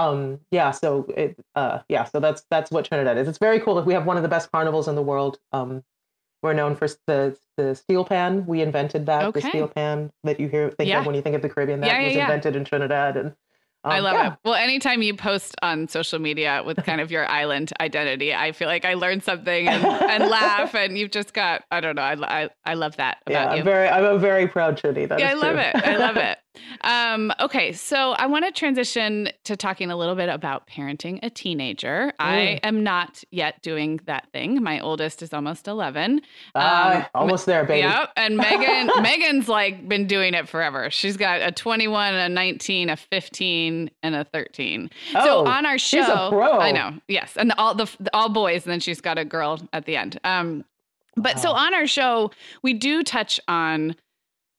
[0.00, 3.74] um yeah so it uh yeah so that's that's what trinidad is it's very cool
[3.74, 5.82] Like we have one of the best carnivals in the world um
[6.42, 9.40] we're known for the the steel pan we invented that Okay.
[9.40, 11.00] the steel pan that you hear think Yeah.
[11.00, 12.22] of when you think of the caribbean that Yeah, yeah, was yeah.
[12.22, 13.34] invented in trinidad and
[13.82, 14.32] um, I love yeah.
[14.32, 14.38] it.
[14.44, 18.68] Well, anytime you post on social media with kind of your island identity, I feel
[18.68, 22.42] like I learned something and, and laugh, and you've just got, I don't know, I,
[22.42, 23.64] I, I love that yeah about i'm you.
[23.64, 25.62] very i'm a very proud trini That yeah, I is love true.
[25.62, 25.76] it.
[25.76, 26.36] I love it.
[26.82, 31.30] Um, okay, so I want to transition to talking a little bit about parenting a
[31.30, 32.12] teenager.
[32.18, 32.60] I Mm.
[32.64, 34.62] am not yet doing that thing.
[34.62, 36.22] My oldest is almost 11.
[36.54, 38.12] Ah, Um, almost there baby Yep.
[38.16, 40.90] And Meagan, Meagan's like been doing it forever.
[40.90, 44.90] She's got a 21, a 19, a 15, and a 13.
[45.14, 46.58] Oh, so on our show, she's a pro.
[46.58, 49.84] I know, yes, and all the all boys, and then she's got a girl at
[49.84, 50.18] the end.
[50.24, 50.64] Um,
[51.16, 52.30] but so on our show,
[52.62, 53.94] we do touch on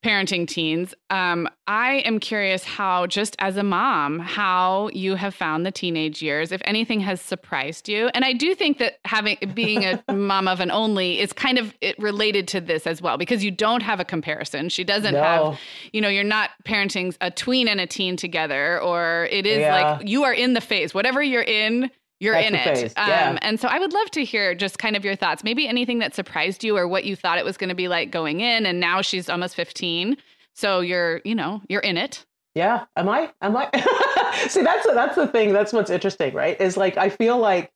[0.03, 0.93] parenting teens.
[1.09, 6.21] Um, I am curious how, just as a mom, how you have found the teenage
[6.21, 8.09] years, if anything has surprised you.
[8.15, 11.73] And I do think that having being a mom of an only is kind of
[11.81, 14.69] it related to this as well, because you don't have a comparison.
[14.69, 15.21] She doesn't no.
[15.21, 15.59] have
[15.93, 19.75] you know, you're not parenting a tween and a teen together, or it is Yeah.
[19.97, 20.93] like you are in the phase.
[20.93, 22.93] Whatever you're in, you're That's in it.
[22.95, 23.29] yeah.
[23.31, 25.43] Um, and so I would love to hear just kind of your thoughts.
[25.43, 28.12] Maybe anything that surprised you or what you thought it was going to be like
[28.12, 28.65] going in.
[28.65, 30.15] And now she's almost 15.
[30.53, 32.25] So you're, you know, you're in it.
[32.55, 33.31] Yeah, am I?
[33.41, 33.69] Am I?
[34.49, 35.51] See, that's that's the thing.
[35.53, 36.60] That's what's interesting, right?
[36.62, 37.71] Is like I feel like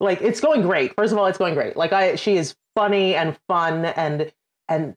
[0.00, 0.94] like it's going great.
[0.94, 1.76] First of all, it's going great.
[1.76, 4.32] Like I, she is funny and fun and
[4.68, 4.94] and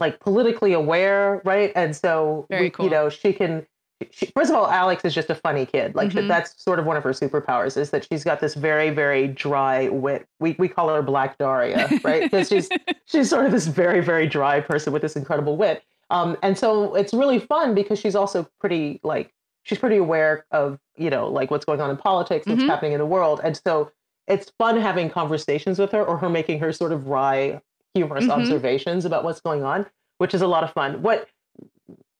[0.00, 1.72] like politically aware, right?
[1.76, 2.86] And so Very we- cool.
[2.86, 3.66] you know she can.
[4.10, 5.94] She, first of all, Alex is just a funny kid.
[5.96, 6.28] Like Mhm.
[6.28, 9.88] that's sort of one of her superpowers is that she's got this very very dry
[9.88, 10.26] wit.
[10.38, 12.22] We we call her Black Daria, right?
[12.30, 12.68] Because she's
[13.06, 16.94] she's sort of this very very dry person with this incredible wit um, and so
[16.94, 19.32] it's really fun because she's also pretty like
[19.64, 22.66] she's pretty aware of you know like what's going on in politics what's Mhm.
[22.68, 23.90] happening in the world and so
[24.28, 27.60] it's fun having conversations with her or her making her sort of wry,
[27.94, 28.30] humorous Mhm.
[28.30, 29.86] observations about what's going on,
[30.18, 31.00] which is a lot of fun.
[31.00, 31.26] What,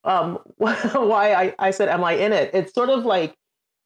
[0.09, 2.51] um, why I, I said, am I in it?
[2.55, 3.37] It's sort of like,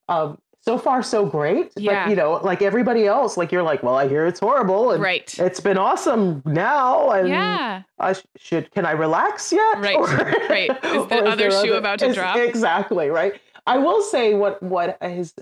[0.08, 2.04] um, so far so great, Yeah.
[2.04, 5.02] but you know, like everybody else, like you're like, well, I hear it's horrible, and
[5.02, 5.36] Right.
[5.38, 7.82] it's been awesome now, and Yeah.
[7.98, 9.78] I sh- should can I relax yet?
[9.80, 9.98] Right,
[10.48, 10.70] right.
[10.84, 12.36] Is the other there shoe about to is- drop?
[12.36, 13.40] Exactly right.
[13.66, 15.34] I will say what what is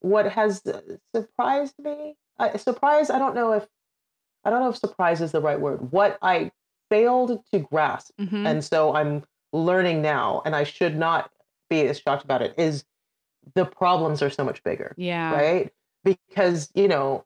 [0.00, 0.62] what has
[1.14, 2.16] surprised me.
[2.38, 3.10] Uh, surprise.
[3.10, 3.66] I don't know if
[4.44, 5.90] I don't know if surprise is the right word.
[5.92, 6.52] What I
[6.88, 8.46] failed to grasp, Mhm.
[8.46, 11.30] and so I'm learning now, and I should not
[11.68, 12.54] be as shocked about it.
[12.56, 12.84] Is
[13.54, 15.32] the problems are so much bigger yeah.
[15.32, 15.72] right?
[16.04, 17.24] Because you know,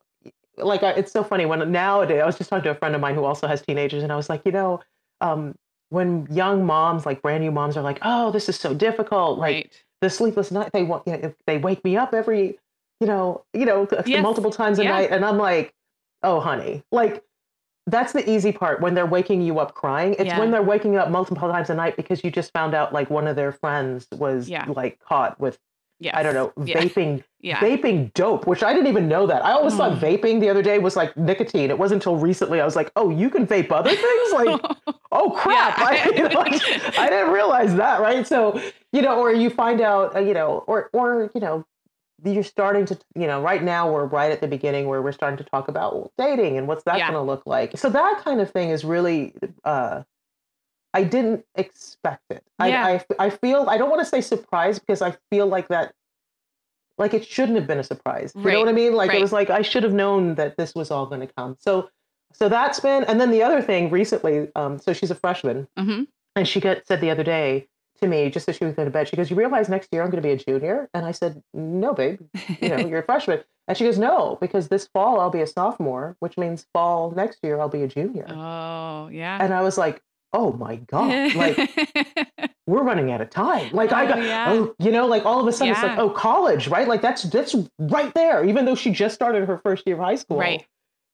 [0.56, 3.00] like I, it's so funny when nowadays I was just talking to a friend of
[3.00, 4.80] mine who also has teenagers, and I was like, you know,
[5.20, 5.54] um,
[5.90, 9.54] when young moms, like brand new moms, are like, oh, this is so difficult, like
[9.54, 9.84] Right.
[10.00, 12.58] the sleepless night, they want, you know, they wake me up every,
[13.00, 14.22] you know, you know, Yes.
[14.22, 14.90] multiple times a Yeah.
[14.90, 15.74] night, and I'm like,
[16.22, 17.24] oh, honey, like.
[17.86, 20.14] That's the easy part when they're waking you up crying.
[20.14, 20.38] It's Yeah.
[20.38, 23.26] when they're waking up multiple times a night because you just found out like one
[23.26, 24.64] of their friends was Yeah.
[24.68, 25.58] like caught with
[26.00, 26.14] Yes.
[26.16, 27.56] I don't know vaping Yeah.
[27.58, 29.44] vaping dope, which I didn't even know that.
[29.44, 29.98] I always thought Mm.
[30.00, 31.70] vaping the other day was like nicotine.
[31.70, 34.00] It wasn't until recently I was like, oh, you can vape other things?
[34.34, 34.60] Like,
[35.12, 35.78] oh crap!
[35.78, 38.26] I, like, I didn't realize that, right?
[38.26, 38.60] So,
[38.92, 41.64] you know, or you find out, uh, you know, or or you know,
[42.22, 45.36] you're starting to, you know, right now we're right at the beginning where we're starting
[45.38, 47.10] to talk about dating and what's that Yeah.
[47.10, 47.76] going to look like.
[47.78, 49.34] So that kind of thing is really.
[49.64, 50.02] uh
[50.96, 52.44] I didn't expect it.
[52.64, 52.86] Yeah.
[52.86, 55.92] I, I I feel I don't want to say surprised because I feel like that
[56.98, 58.32] like it shouldn't have been a surprise.
[58.36, 58.94] You Right, know what I mean?
[58.94, 59.18] Like right.
[59.18, 61.56] it was like I should have known that this was all going to come.
[61.58, 61.88] So
[62.32, 66.06] so that's been and then the other thing recently um so she's a freshman Mhm.
[66.36, 67.66] and she got said the other day
[68.00, 70.02] to me just as she was going to bed she goes you realize next year
[70.02, 72.20] I'm going to be a junior and I said no babe
[72.60, 75.46] you know you're a freshman and she goes no because this fall I'll be a
[75.46, 79.38] sophomore which means fall next year I'll be a junior oh, yeah.
[79.40, 80.02] and I was like
[80.32, 81.56] oh my god like
[82.66, 83.70] we're running out of time.
[83.72, 84.46] Like I Oh, got, yeah.
[84.48, 86.88] oh, you know, like all of a sudden it's like, oh, college, right?
[86.88, 88.44] Like that's that's right there.
[88.44, 90.64] Even though she just started her first year of high school, Right.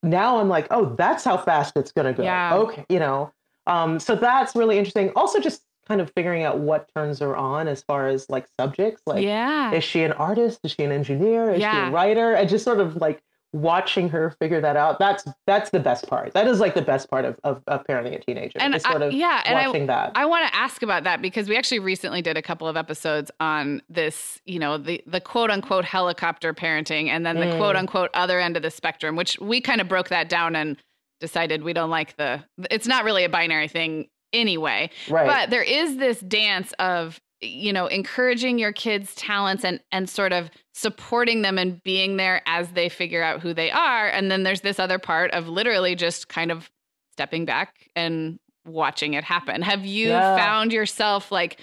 [0.02, 2.22] Now I'm like, oh, that's how fast it's gonna go.
[2.22, 2.54] Yeah.
[2.54, 3.32] Okay, you know,
[3.66, 5.10] um, so that's really interesting.
[5.14, 9.02] Also, just kind of figuring out what turns her on as far as like subjects.
[9.06, 9.72] Like, yeah.
[9.72, 10.60] is she an artist?
[10.62, 11.50] Is she an engineer?
[11.50, 12.32] Is she a writer?
[12.34, 13.20] And just sort of like
[13.52, 15.00] watching her figure that out.
[15.00, 16.32] That's that's the best part.
[16.34, 18.60] That is like the best part of of, of parenting a teenager.
[18.60, 20.12] And is sort I- of yeah, and I- that.
[20.14, 23.32] I want to ask about that because we actually recently did a couple of episodes
[23.40, 27.56] on this, you know, the the quote unquote helicopter parenting and then the Mm.
[27.56, 30.76] quote unquote other end of the spectrum, which we kind of broke that down and
[31.18, 34.90] decided we don't like the it's not really a binary thing anyway.
[35.08, 35.26] right.
[35.26, 40.32] But there is this dance of you know encouraging your kids talents and and sort
[40.32, 44.42] of supporting them and being there as they figure out who they are and then
[44.42, 46.70] there's this other part of literally just kind of
[47.12, 50.36] stepping back and watching it happen have you Yeah.
[50.36, 51.58] found yourself like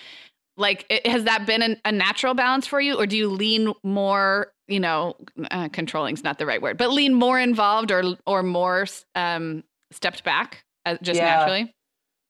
[0.58, 3.71] like it, has that been an, a natural balance for you or do you lean
[3.84, 5.15] more you know
[5.51, 9.63] uh, controlling is not the right word but lean more involved or or more um
[9.91, 11.38] stepped back uh, just Yeah.
[11.38, 11.75] naturally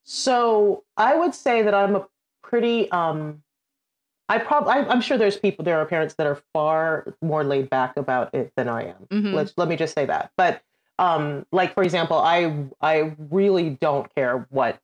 [0.10, 2.08] So I would say that I'm a
[2.42, 3.44] pretty um
[4.30, 7.98] I probably I'm sure there's people there are parents that are far more laid back
[7.98, 9.06] about it than I am.
[9.12, 9.34] Mhm.
[9.34, 10.32] Let's let me just say that.
[10.38, 10.62] But
[10.98, 14.80] um like for example, I I really don't care what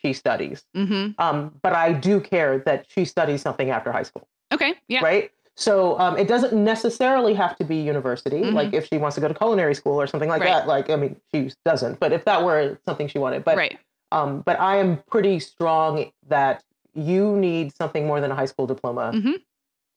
[0.00, 0.64] she studies.
[0.74, 5.04] mm-hmm Um but I do care that she studies something after high school, okay yeah
[5.04, 5.30] right?
[5.54, 8.40] So um, it doesn't necessarily have to be university.
[8.40, 8.54] Mhm.
[8.54, 10.48] Like if she wants to go to culinary school or something like Right.
[10.48, 10.66] that.
[10.66, 12.00] Like I mean, she doesn't.
[12.00, 13.78] But if that were something she wanted, but right
[14.12, 16.62] um, but I am pretty strong that
[16.94, 19.40] you need something more than a high school diploma Mhm.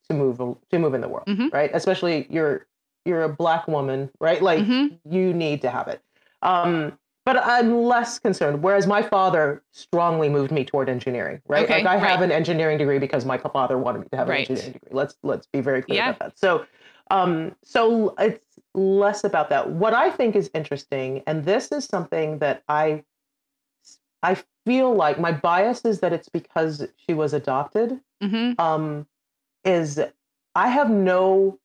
[0.10, 0.38] to move
[0.72, 1.52] to move in the world, Mhm.
[1.54, 1.70] right?
[1.74, 2.66] Especially you're
[3.04, 4.42] you're a black woman, right?
[4.42, 5.00] Like Mhm.
[5.08, 6.02] you need to have it.
[6.42, 8.64] Um, but I'm less concerned.
[8.64, 11.64] Whereas my father strongly moved me toward engineering, right?
[11.66, 14.48] Okay, like I have an engineering degree because my father wanted me to have Right.
[14.48, 14.90] an engineering degree.
[14.92, 16.10] Let's let's be very clear Yeah.
[16.10, 16.40] about that.
[16.40, 16.66] So,
[17.12, 19.70] um, so it's less about that.
[19.70, 23.04] What I think is interesting, and this is something that I
[24.26, 28.00] I feel like my bias is that it's because she was adopted.
[28.24, 28.60] Mm-hmm.
[28.60, 29.06] Um,
[29.64, 30.00] is
[30.56, 31.60] I have no,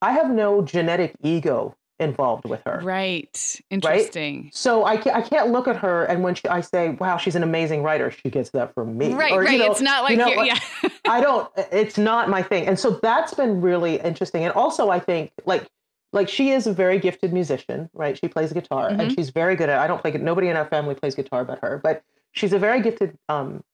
[0.00, 2.80] I have no genetic ego involved with her.
[2.82, 3.60] Right.
[3.70, 4.50] Interesting.
[4.52, 7.36] So I can't, I can't look at her and when she, I say, "Wow, she's
[7.36, 9.14] an amazing writer," she gets that from me.
[9.14, 9.32] Right.
[9.32, 9.58] Or, you right.
[9.60, 10.58] know, it's not like you know, yeah.
[11.06, 11.48] I don't.
[11.70, 14.42] It's not my thing, and so that's been really interesting.
[14.42, 15.68] And also, I think like
[16.12, 18.18] like she is a very gifted musician, right?
[18.18, 19.14] She plays guitar, and Mhm.
[19.14, 19.78] she's very good at.
[19.78, 20.12] I don't play.
[20.12, 22.02] Nobody in our family plays guitar but her, but
[22.32, 23.64] she's a very gifted um,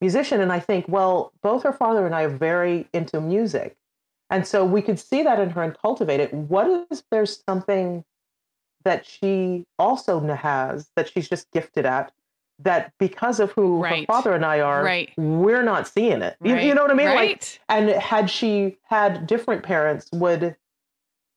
[0.00, 0.40] musician.
[0.40, 3.76] And I think, well, both her father and I are very into music,
[4.30, 6.32] And so we could see that in her and cultivate it.
[6.32, 8.04] What if there's something
[8.82, 12.10] that she also has that she's just gifted at
[12.60, 14.00] that because of who right.
[14.00, 15.12] her father and I are, right.
[15.16, 16.36] we're not seeing it.
[16.40, 16.62] Right.
[16.62, 17.08] You, you, know what I mean?
[17.08, 17.30] Right.
[17.30, 20.56] Like, and had she had different parents, would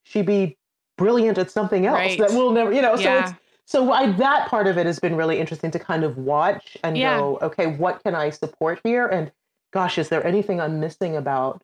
[0.08, 0.58] she be
[0.98, 2.96] brilliant at something else that we'll never, you know?
[2.96, 3.30] So yeah.
[3.30, 6.78] it's so I, that part of it has been really interesting to kind of watch
[6.84, 7.18] and yeah.
[7.18, 9.08] go, okay, what can I support here?
[9.08, 9.32] And
[9.74, 11.62] gosh, is there anything I'm missing about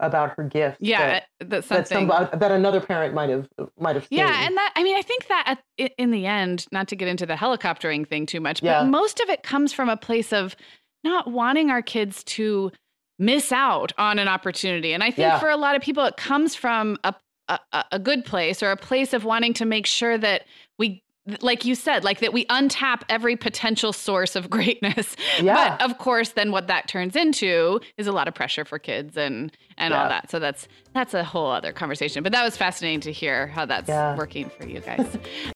[0.00, 0.78] about her gift.
[0.80, 3.48] Yeah, that, eh, that's something that, some, uh, that another parent might have
[3.78, 4.06] might have.
[4.06, 4.18] Seen.
[4.18, 7.08] Yeah, and that I mean, I think that at, in the end, not to get
[7.08, 8.82] into the helicoptering thing too much, yeah.
[8.82, 10.56] but most of it comes from a place of
[11.04, 12.70] not wanting our kids to
[13.18, 14.92] miss out on an opportunity.
[14.92, 15.38] And I think yeah.
[15.38, 17.14] for a lot of people, it comes from a,
[17.48, 20.44] a a good place or a place of wanting to make sure that
[20.78, 21.02] we
[21.40, 25.16] like you said, like that we untap every potential source of greatness.
[25.40, 25.76] Yeah.
[25.76, 29.16] But of course, then what that turns into is a lot of pressure for kids
[29.16, 30.02] and and yeah.
[30.02, 30.30] all that.
[30.30, 32.22] So that's that's a whole other conversation.
[32.22, 34.16] But that was fascinating to hear how that's yeah.
[34.16, 35.06] working for you guys.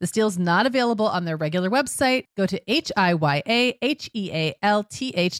[0.00, 2.26] This deal's not available on their regular website.
[2.36, 3.42] Go to H-I-Y-A-H-E-A-L-T-H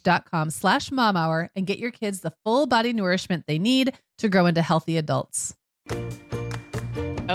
[0.03, 3.93] dot com slash mom hour and get your kids the full body nourishment they need
[4.17, 5.55] to grow into healthy adults.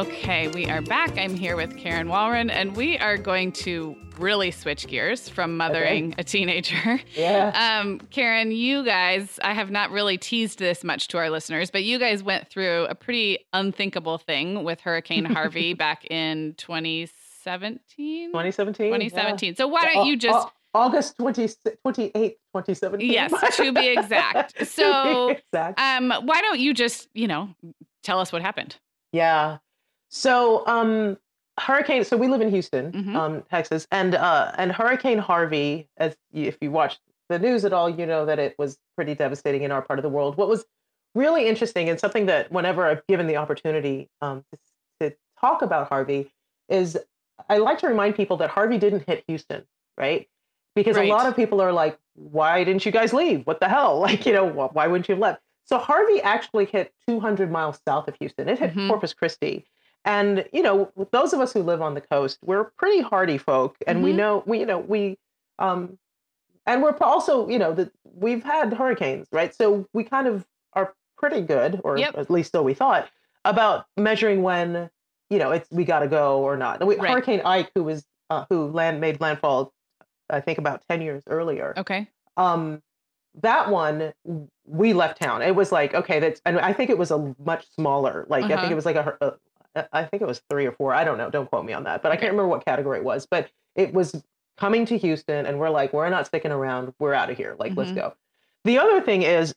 [0.02, 1.16] Okay, we are back.
[1.16, 6.08] I'm here with Karen Walrond, and we are going to really switch gears from mothering
[6.14, 6.20] okay.
[6.20, 7.00] a teenager.
[7.14, 7.52] Yeah.
[7.82, 11.84] Um, Karen, you guys, I have not really teased this much to our listeners, but
[11.84, 18.30] you guys went through a pretty unthinkable thing with Hurricane Harvey back in 2017.
[18.30, 18.86] 2017.
[18.86, 19.48] 2017.
[19.50, 19.54] Yeah.
[19.54, 20.48] So why don't you just.
[20.74, 21.44] August 20,
[21.86, 23.08] 28th, 2017.
[23.08, 24.66] Yes, to be exact.
[24.66, 25.78] So, be exact.
[25.78, 27.54] um, why don't you just, you know,
[28.02, 28.74] tell us what happened?
[29.12, 29.58] Yeah.
[30.14, 31.16] So, um,
[31.58, 32.04] hurricane.
[32.04, 33.16] So we live in Houston, mm-hmm.
[33.16, 35.88] um, Texas, and uh, and Hurricane Harvey.
[35.96, 36.98] As you, if you watch
[37.30, 40.02] the news at all, you know that it was pretty devastating in our part of
[40.02, 40.36] the world.
[40.36, 40.66] What was
[41.14, 44.58] really interesting and something that whenever I've given the opportunity um, to,
[45.10, 46.30] to talk about Harvey
[46.68, 46.98] is
[47.48, 49.64] I like to remind people that Harvey didn't hit Houston,
[49.96, 50.28] right?
[50.76, 51.08] Because right.
[51.08, 53.46] a lot of people are like, why didn't you guys leave?
[53.46, 54.00] What the hell?
[54.00, 55.40] Like, you know, why wouldn't you have left?
[55.64, 58.50] So Harvey actually hit 200 miles south of Houston.
[58.50, 58.88] It hit mm-hmm.
[58.88, 59.64] Corpus Christi.
[60.04, 63.76] And you know, those of us who live on the coast, we're pretty hardy folk,
[63.86, 64.04] and mm-hmm.
[64.04, 65.18] we know we you know we
[65.58, 65.98] um,
[66.66, 69.54] and we're also you know that we've had hurricanes, right?
[69.54, 72.16] So we kind of are pretty good, or yep.
[72.16, 73.08] at least so we thought,
[73.44, 74.90] about measuring when
[75.32, 76.86] you know, it's we got to go or not.
[76.86, 77.10] We, Right.
[77.10, 79.72] Hurricane Ike, who was uh, who land made landfall,
[80.28, 81.72] I think about ten years earlier.
[81.78, 82.06] Okay.
[82.36, 82.82] Um,
[83.40, 84.12] that one
[84.66, 85.40] we left town.
[85.40, 88.26] It was like okay, that's and I think it was a much smaller.
[88.28, 88.60] Like I Uh-huh.
[88.60, 89.32] think it was like a, a
[89.92, 90.92] I think it was three or four.
[90.94, 91.30] I don't know.
[91.30, 92.02] Don't quote me on that.
[92.02, 93.26] But I can't remember what category it was.
[93.26, 94.22] But it was
[94.58, 96.92] coming to Houston, and we're like, we're not sticking around.
[96.98, 97.56] We're out of here.
[97.58, 97.96] Like let's Mhm.
[97.96, 98.14] go.
[98.64, 99.54] The other thing is,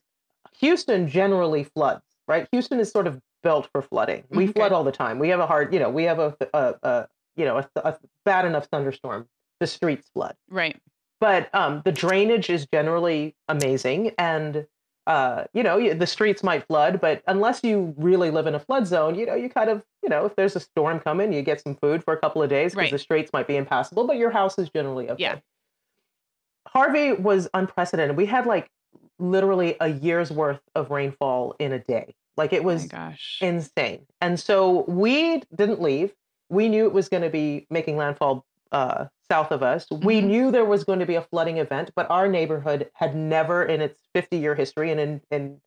[0.58, 2.02] Houston generally floods.
[2.28, 2.48] Right?
[2.50, 4.24] Houston is sort of built for flooding.
[4.30, 4.52] We Okay.
[4.54, 5.18] flood all the time.
[5.20, 7.96] We have a hard, you know, we have a, a, a you know, a, a
[8.24, 9.28] bad enough thunderstorm.
[9.60, 10.76] The streets flood Right.
[11.20, 14.66] but um, the drainage is generally amazing and
[15.06, 18.86] uh, you know the streets might flood but unless you really live in a flood
[18.86, 21.60] zone you know you kind of you know if there's a storm coming you get
[21.60, 22.90] some food for a couple of days because Right.
[22.92, 25.36] the streets might be impassable but your house is generally okay Yeah.
[26.68, 28.68] harvey was unprecedented we had like
[29.18, 33.38] literally a year's worth of rainfall in a day like it Oh was gosh.
[33.40, 34.06] insane.
[34.20, 36.12] And so we didn't leave.
[36.50, 39.86] We knew it was going to be making landfall uh, south of us.
[39.90, 40.24] We Mhm.
[40.24, 43.80] knew there was going to be a flooding event, but our neighborhood had never, in
[43.80, 45.60] its 50 year history, and in in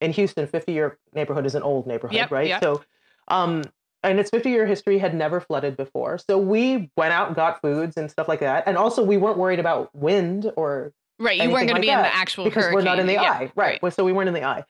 [0.00, 2.48] in Houston, 50 year neighborhood is an old neighborhood, Yep, right?
[2.48, 2.60] yep.
[2.60, 2.82] So,
[3.28, 3.62] um,
[4.02, 6.18] and its 50 year history had never flooded before.
[6.18, 8.64] So we went out and got foods and stuff like that.
[8.66, 11.38] And also, we weren't worried about wind or right.
[11.40, 13.12] You weren't going like to be in the actual because we're not in the.
[13.12, 13.80] Yeah, eye, right?
[13.80, 14.64] Well, So we weren't in the eye.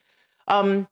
[0.49, 0.87] Um,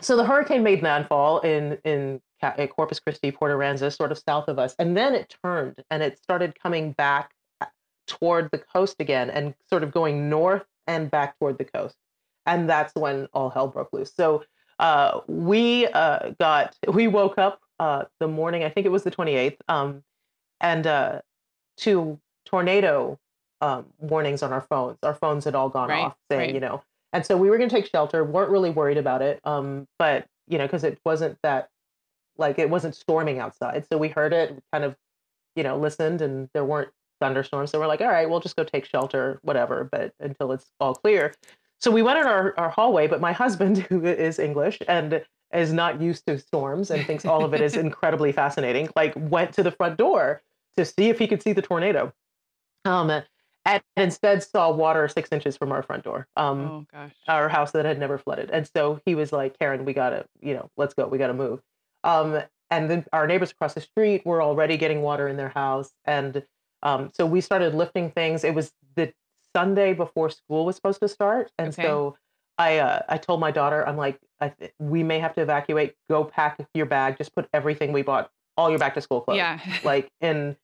[0.00, 2.22] so the hurricane made landfall in in
[2.52, 6.18] Corpus Christi, Port Aransas, sort of south of us, and then it turned and it
[6.18, 7.66] started coming back uh,
[8.06, 11.96] toward the coast again, and sort of going north and back toward the coast,
[12.46, 14.12] and that's when all hell broke loose.
[14.14, 14.44] So
[14.78, 19.10] uh, we uh, got we woke up uh, the morning, I think it was the
[19.10, 20.02] twenty eighth, um,
[20.60, 21.20] and uh,
[21.78, 23.18] to tornado
[23.60, 24.98] um, warnings on our phones.
[25.02, 26.54] Our phones had all gone Right, off, saying, right.
[26.54, 26.82] you know,
[27.12, 28.22] and so we were going to take shelter.
[28.24, 31.70] weren't really worried about it, um, but you know, because it wasn't that
[32.36, 34.96] like it wasn't storming outside, so we heard it, kind of,
[35.56, 38.64] you know, listened, and there weren't thunderstorms, so we're like, all right, we'll just go
[38.64, 41.32] take shelter, whatever, but until it's all clear.
[41.80, 45.72] So we went in our, our hallway, but my husband, who is English and is
[45.72, 49.62] not used to storms and thinks all of it is incredibly fascinating, like went to
[49.62, 50.42] the front door
[50.76, 52.12] to see if he could see the tornado.
[52.84, 53.22] Um,
[53.66, 56.26] and instead saw water six inches from our front door.
[56.36, 57.12] Um, Oh gosh.
[57.28, 58.50] our house that had never flooded.
[58.50, 61.60] And so he was like, Karen, we gotta, you know, let's go, we gotta move.
[62.04, 65.92] Um, and then our neighbors across the street were already getting water in their house.
[66.04, 66.44] And
[66.82, 68.44] um, so we started lifting things.
[68.44, 69.12] It was the
[69.56, 71.50] Sunday before school was supposed to start.
[71.58, 71.82] And Okay.
[71.82, 72.16] so
[72.58, 75.94] I, uh, I told my daughter, I'm like, I th- we may have to evacuate.
[76.08, 77.16] Go pack your bag.
[77.18, 79.58] Just put everything we bought, all your back to school clothes yeah.
[79.84, 80.56] like in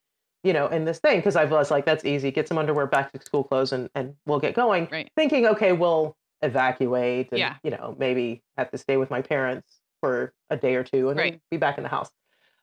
[0.44, 3.12] you know in this thing because i was like that's easy get some underwear back
[3.12, 5.10] to school clothes and and we'll get going Right.
[5.16, 7.56] thinking okay we'll evacuate and Yeah.
[7.64, 11.18] you know maybe have to stay with my parents for a day or two and
[11.18, 12.10] then be back in the house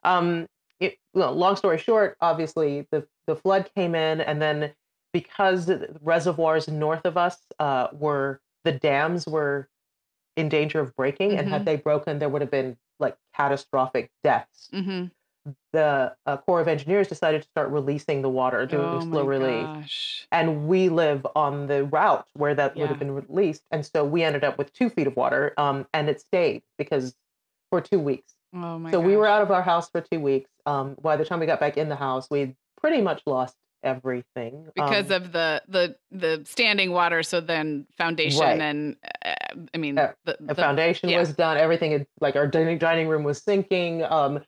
[0.03, 0.47] um
[0.79, 4.73] it, well, long story short obviously the the flood came in and then
[5.13, 9.69] because the reservoirs north of us uh were the dams were
[10.35, 11.51] in danger of breaking and Mhm.
[11.51, 15.05] had they broken there would have been like catastrophic deaths hmm
[15.71, 19.67] the uh, Corps of Engineers decided to start releasing the water, doing Oh slow release.
[19.67, 20.27] gosh.
[20.31, 23.63] And we live on the route where that would have been released.
[23.71, 27.15] And so we ended up with two feet of water um, and it stayed because
[27.82, 28.34] for two weeks.
[28.53, 30.49] Oh my so we were out of our house for two weeks.
[30.65, 34.67] Um, by the time we got back in the house, we pretty much lost everything.
[34.75, 38.59] because um, of the the the standing water so then foundation Right.
[38.59, 39.34] and uh,
[39.73, 41.19] i mean Uh, the, the the- foundation yeah.
[41.19, 41.57] was done.
[41.57, 44.03] Everything had like our dining, dining room was sinking.
[44.03, 44.39] Um,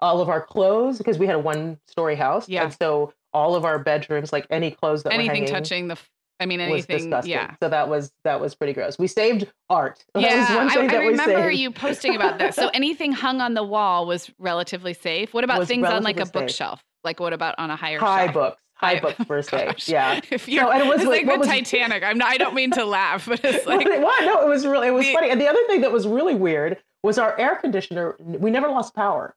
[0.00, 2.48] all of our clothes because we had a one story house.
[2.50, 2.64] Yeah.
[2.64, 5.96] And so all of our bedrooms, like any clothes that were anything hanging, touching the
[6.40, 7.32] i mean was anything disgusting.
[7.32, 8.98] yeah So that was that was pretty gross.
[8.98, 10.04] We saved art.
[10.14, 13.40] That yeah was one I, thing I remember you posting about that so anything hung
[13.40, 16.32] on the wall was relatively safe what about Was things on like a safe.
[16.32, 18.34] bookshelf like what about on a higher high shelf?
[18.34, 18.62] books.
[18.78, 19.88] High books were safe.
[19.88, 20.20] Yeah.
[20.30, 22.70] if you're and it was like- like, the was- titanic i'm not i don't mean
[22.72, 24.24] to laugh but it's like what?
[24.24, 25.30] No, it was really it was The- funny.
[25.30, 28.16] And the other thing that was really weird was our air conditioner.
[28.18, 29.34] We never lost power,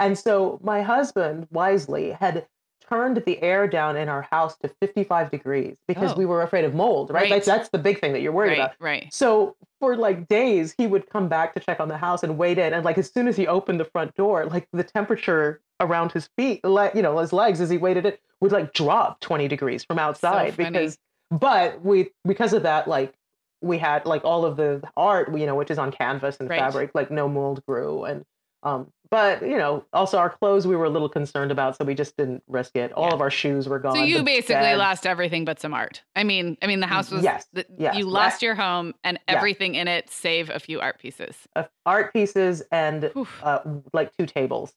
[0.00, 2.46] and so my husband wisely had
[2.88, 6.16] turned the air down in our house to 55 degrees because Oh.
[6.16, 7.10] we were afraid of mold.
[7.10, 7.22] Right.
[7.22, 7.30] Right.
[7.30, 8.72] That's, that's the big thing that you're worried right about.
[8.80, 12.36] right So for like days, he would come back to check on the house and
[12.38, 12.72] wait in.
[12.72, 16.28] And like as soon as he opened the front door, like the temperature around his
[16.36, 19.84] feet, like you know, his legs as he waited it would like drop 20 degrees
[19.84, 20.70] from outside funny.
[20.70, 20.98] because
[21.30, 23.14] but we because of that, like
[23.60, 26.58] we had like all of the art, you know, which is on canvas and Right.
[26.60, 28.04] fabric, like no mold grew.
[28.04, 28.24] And
[28.62, 31.94] um, but you know, also our clothes we were a little concerned about, so we
[31.94, 32.92] just didn't risk it.
[32.92, 33.14] All Yeah.
[33.14, 33.94] of our shoes were gone.
[33.96, 36.02] So you basically bed- lost everything but some art.
[36.16, 37.96] I mean, I mean the house was Yes, the- yes.
[37.96, 39.36] you lost your home and Yeah.
[39.36, 41.36] everything in it save a few art pieces.
[41.56, 43.10] uh, art pieces and
[43.42, 43.58] uh,
[43.92, 44.72] like two tables.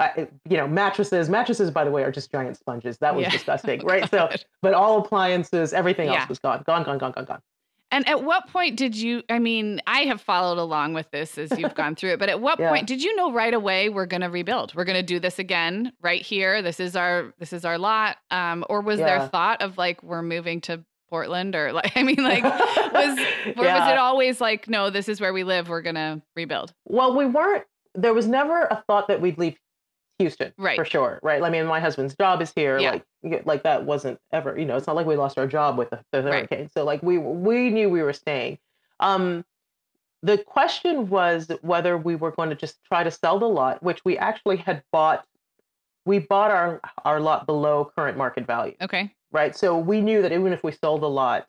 [0.00, 1.28] I, you know, mattresses.
[1.28, 2.98] Mattresses, by the way, are just giant sponges.
[2.98, 3.30] That was Yeah.
[3.38, 4.08] disgusting, Oh, right?
[4.08, 4.28] So,
[4.62, 6.20] but all appliances, everything Yeah.
[6.20, 7.42] else was gone, gone, gone, gone, gone, gone.
[7.90, 9.22] And at what point did you?
[9.30, 12.40] I mean, I have followed along with this as you've gone through it, but at
[12.40, 12.68] what Yeah.
[12.68, 14.74] point did you know right away we're going to rebuild?
[14.74, 16.60] We're going to do this again right here.
[16.60, 18.18] This is our this is our lot.
[18.30, 22.22] Um, or was there thought of like we're moving to Portland or like I mean
[22.22, 23.18] like was
[23.56, 26.74] or was it always like no this is where we live we're going to rebuild?
[26.84, 27.64] Well, we weren't.
[27.94, 29.56] There was never a thought that we'd leave
[30.18, 30.76] Houston, Right.
[30.76, 31.42] For sure, right?
[31.42, 32.78] I mean, my husband's job is here.
[32.78, 32.90] Yeah.
[32.90, 34.58] Like, like that wasn't ever.
[34.58, 36.32] You know, it's not like we lost our job with the, the Right.
[36.48, 36.68] hurricane.
[36.68, 38.58] So, like, we we knew we were staying.
[39.00, 39.44] Um,
[40.22, 44.04] the question was whether we were going to just try to sell the lot, which
[44.04, 45.24] we actually had bought.
[46.04, 49.12] We bought our our lot below current market value, Okay.
[49.30, 49.54] right?
[49.54, 51.46] So we knew that even if we sold the lot,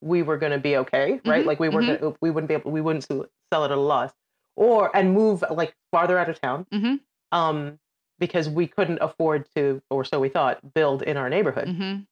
[0.00, 1.42] we were going to be okay, right?
[1.44, 2.00] Mhm, Like we weren't, mhm.
[2.00, 3.22] gonna, we wouldn't be able, we wouldn't sell
[3.64, 4.10] it at a loss,
[4.56, 7.00] or and move like farther out of town, Mhm.
[7.32, 7.78] um,
[8.20, 12.06] because we couldn't afford to, or so we thought, build in our neighborhood, Mhm.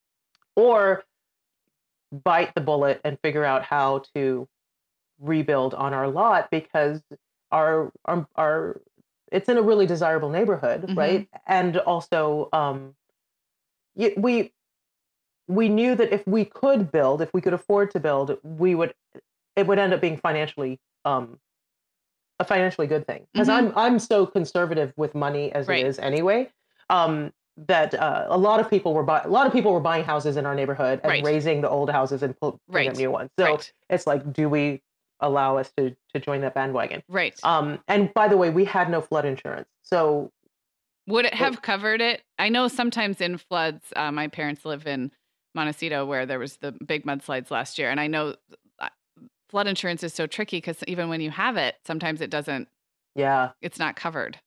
[0.56, 1.04] or
[2.10, 4.48] bite the bullet and figure out how to
[5.20, 7.02] rebuild on our lot because
[7.52, 8.80] our our, our
[9.30, 10.96] it's in a really desirable neighborhood, Mhm.
[10.96, 11.28] right?
[11.46, 12.96] And also, um,
[14.16, 14.52] we
[15.48, 18.94] we knew that if we could build, if we could afford to build, we would
[19.56, 21.38] it would end up being financially um,
[22.40, 23.54] a financially good thing because Mhm.
[23.54, 25.84] I'm I'm so conservative with money as Right.
[25.84, 26.50] it is anyway.
[26.90, 27.32] Um,
[27.66, 30.36] that uh, a lot of people were buy- a lot of people were buying houses
[30.36, 31.24] in our neighborhood and Right.
[31.24, 32.88] razing the old houses and pu- putting Right.
[32.90, 33.30] up new ones.
[33.36, 33.72] So right.
[33.90, 34.80] it's like, do we
[35.20, 37.02] allow us to to join that bandwagon?
[37.08, 37.38] Right.
[37.42, 40.30] Um, and by the way, we had no flood insurance, so
[41.08, 42.22] Would it have covered it?
[42.38, 45.10] I know sometimes in floods, uh, my parents live in
[45.54, 47.88] Montecito where there was the big mudslides last year.
[47.90, 48.36] And I know
[49.48, 52.68] flood insurance is so tricky because even when you have it, sometimes it doesn't,
[53.14, 54.38] yeah, it's not covered.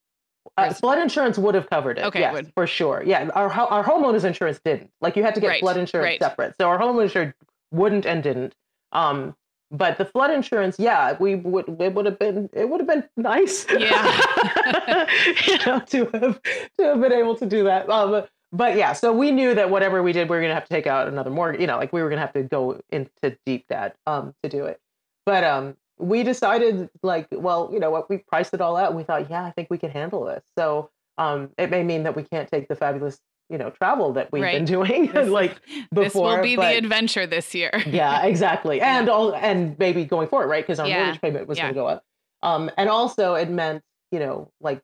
[0.58, 2.06] uh, flood insurance would have covered it.
[2.06, 2.52] Okay, yes, would.
[2.54, 3.04] for sure.
[3.06, 4.92] Yeah, our our homeowners insurance didn't.
[5.02, 6.20] Like you had to get Right, flood insurance right.
[6.22, 6.56] separate.
[6.60, 7.36] So our homeowners insurance
[7.72, 8.56] wouldn't and didn't.
[8.92, 9.36] Um,
[9.74, 13.04] but the flood insurance, yeah, we would it would have been it would have been
[13.18, 13.66] nice.
[13.80, 15.08] Yeah.
[15.48, 17.90] you know, to have to have been able to do that.
[17.90, 20.74] Um, but yeah, so we knew that whatever we did, we were gonna have to
[20.74, 21.62] take out another mortgage.
[21.62, 24.66] You know, like we were gonna have to go into deep debt um to do
[24.66, 24.80] it.
[25.26, 28.88] But um, we decided like, well, you know what, we priced it all out.
[28.90, 30.44] And we thought, yeah, I think we can handle this.
[30.58, 33.20] So um, it may mean that we can't take the fabulous,
[33.50, 35.60] you know, travel that we've been doing This- like
[35.92, 37.72] this will be but- the adventure this year.
[37.88, 38.82] yeah, exactly.
[38.82, 40.66] And all and maybe going forward, right?
[40.66, 41.66] Because our Yeah, mortgage payment was yeah.
[41.66, 42.04] going to go up.
[42.44, 44.82] Um, and also it meant, you know, like,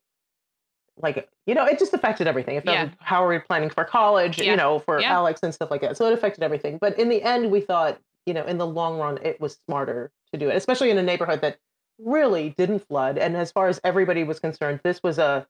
[1.02, 2.58] like you know, it just affected everything.
[2.58, 2.90] It Yeah.
[3.00, 4.40] how are we planning for college?
[4.40, 5.02] You know, for.
[5.02, 5.96] Alex and stuff like that.
[5.98, 6.78] So it affected everything.
[6.80, 10.12] But in the end, we thought, you know, in the long run, it was smarter
[10.34, 11.58] to do it, especially in a neighborhood that
[12.00, 13.18] really didn't flood.
[13.18, 15.48] And as far as everybody was concerned, this was a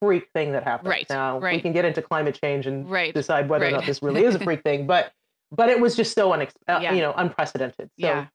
[0.00, 0.88] freak thing that happened.
[0.88, 3.12] Right, Now we can get into climate change and Right.
[3.12, 5.12] decide whether or not this really is a freak thing, but
[5.52, 6.92] but it was just so unex- uh, Yeah.
[6.92, 7.90] you know unprecedented.
[8.00, 8.26] So Yeah.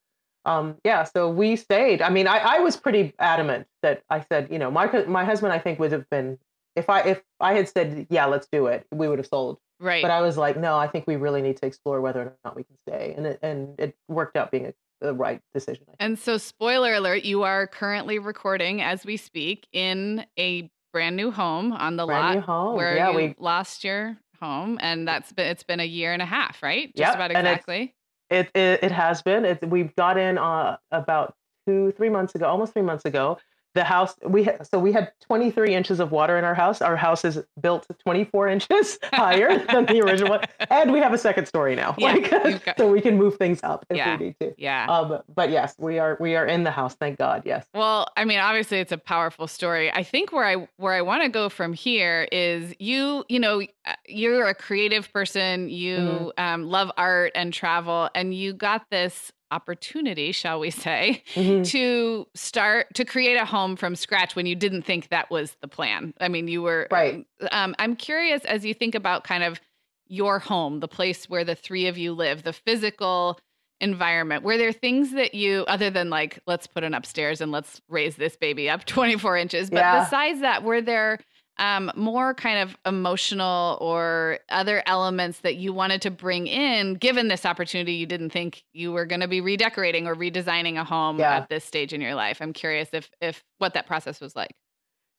[0.45, 2.01] um yeah, so we stayed.
[2.01, 5.53] I mean, I I was pretty adamant that I said, you know, my my husband
[5.53, 6.37] I think would have been
[6.75, 9.59] if I if I had said, yeah, let's do it, we would have sold.
[9.79, 10.01] Right.
[10.01, 12.55] But I was like, no, I think we really need to explore whether or not
[12.55, 13.13] we can stay.
[13.17, 15.85] And it and it worked out being a, the right decision.
[15.99, 21.31] And so, spoiler alert, you are currently recording as we speak in a brand new
[21.31, 22.75] home on the Brand lot new home.
[22.75, 26.21] where yeah, you we lost your home, and that's been it's been a year and
[26.21, 26.87] a half, right?
[26.95, 27.95] Just Yep, about exactly.
[28.29, 29.45] It it, it has been.
[29.45, 31.35] It, we got in uh, about
[31.67, 33.37] two three months ago, almost three months ago.
[33.75, 36.81] The house we ha- so we had 23 inches of water in our house.
[36.81, 41.17] Our house is built 24 inches higher than the original one, and we have a
[41.17, 44.17] second story now, Yeah, like, got- so we can move things up if Yeah.
[44.17, 44.53] we need to.
[44.57, 44.87] Yeah.
[44.89, 46.95] Um, but yes, we are we are in the house.
[46.95, 47.43] Thank God.
[47.45, 47.65] Yes.
[47.73, 49.91] Well, I mean, obviously it's a powerful story.
[49.91, 53.61] I think where I where I want to go from here is you, you know,
[53.85, 56.43] uh, you're a creative person, you Mm-hmm.
[56.43, 61.65] um, love art and travel, and you got this opportunity, shall we say, Mhm.
[61.71, 65.67] to start to create a home from scratch when you didn't think that was the
[65.67, 66.13] plan.
[66.19, 67.25] I mean, you were Right.
[67.51, 69.59] Um, I'm curious as you think about kind of
[70.07, 73.39] your home, the place where the three of you live, the physical
[73.81, 74.43] environment.
[74.43, 78.15] Were there things that you, other than like, let's put an upstairs and let's raise
[78.15, 79.99] this baby up 24 inches, but Yeah.
[80.01, 81.19] besides that, were there
[81.57, 87.27] um, more kind of emotional or other elements that you wanted to bring in, given
[87.27, 87.93] this opportunity?
[87.93, 91.35] You didn't think you were going to be redecorating or redesigning a home Yeah.
[91.37, 92.41] at this stage in your life.
[92.41, 94.51] I'm curious if if what that process was like.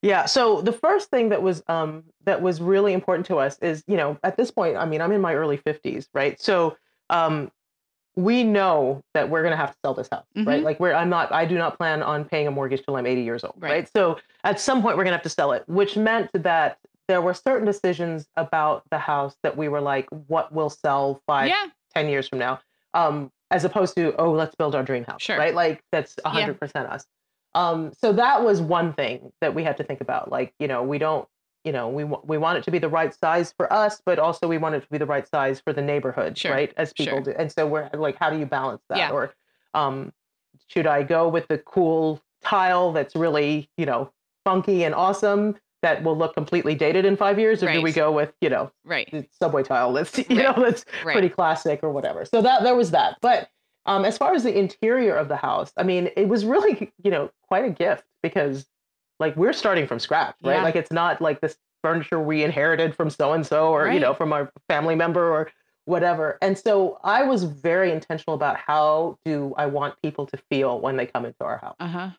[0.03, 0.27] Yeah.
[0.27, 3.97] So the first thing that was um that was really important to us is, you
[3.97, 6.41] know, at this point, I mean, I'm in my early 50s, right?
[6.41, 6.77] So
[7.09, 7.51] um
[8.17, 10.47] we know that we're going to have to sell this house, Mhm.
[10.47, 10.63] right?
[10.63, 13.23] Like we're, I'm not, I do not plan on paying a mortgage till I'm 80
[13.23, 13.71] years old, Right.
[13.71, 13.91] right?
[13.95, 17.21] So at some point we're going to have to sell it, which meant that there
[17.21, 21.67] were certain decisions about the house that we were like, what will sell five, yeah.
[21.95, 22.59] 10 years from now,
[22.95, 25.39] um, as opposed to, oh, let's build our dream house, Sure.
[25.39, 25.55] right?
[25.55, 26.59] Like that's 100%
[26.91, 27.05] us.
[27.55, 30.31] Um, so that was one thing that we had to think about.
[30.31, 31.29] Like, you know, we don't,
[31.67, 34.47] you know, we, we want it to be the right size for us, but also
[34.47, 36.53] we want it to be the right size for the neighborhood, Sure.
[36.53, 36.73] right?
[36.77, 37.33] As people Sure.
[37.33, 37.35] do.
[37.37, 38.99] And so we're like, how do you balance that?
[38.99, 39.11] Yeah.
[39.11, 39.35] Or
[39.75, 40.13] um,
[40.69, 44.13] should I go with the cool tile that's really, you know,
[44.45, 47.65] funky and awesome that will look completely dated in five years?
[47.65, 49.09] Or do we go with, you know, Right.
[49.11, 50.57] the subway tile that's, you Right.
[50.57, 51.15] know, that's Right.
[51.15, 52.25] pretty classic or whatever.
[52.27, 53.17] So that there was that.
[53.21, 53.49] But
[53.87, 57.11] um, as far as the interior of the house, I mean, it was really, you
[57.11, 58.67] know, quite a gift because
[59.21, 60.57] like we're starting from scratch, right?
[60.57, 60.63] Yeah.
[60.63, 64.15] Like it's not like this furniture we inherited from so and so or, you know,
[64.15, 65.51] from our family member or
[65.85, 66.37] whatever.
[66.43, 70.97] And so I was very intentional about how do I want people to feel when
[70.97, 71.77] they come into our house.
[71.79, 72.11] Uh huh.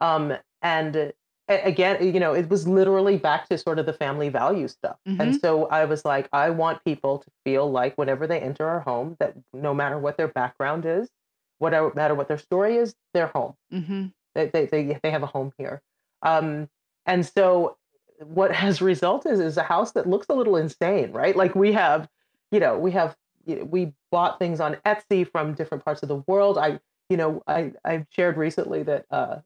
[0.00, 1.12] Um, and
[1.48, 4.96] again, you know, it was literally back to sort of the family value stuff.
[5.08, 5.20] Mm-hmm.
[5.20, 8.80] And so I was like, I want people to feel like whenever they enter our
[8.80, 11.08] home, that no matter what their background is,
[11.58, 13.54] whatever matter what their story is, they're home.
[13.72, 14.06] Mm-hmm.
[14.34, 15.80] They they they, they have a home here.
[16.26, 16.68] Um,
[17.06, 17.76] and so
[18.20, 21.36] what has resulted is a house that looks a little insane, right?
[21.36, 22.08] Like we have,
[22.50, 26.16] you know, we have you we bought things on Etsy from different parts of the
[26.26, 26.58] world.
[26.58, 29.36] I, you know, I I shared recently that uh,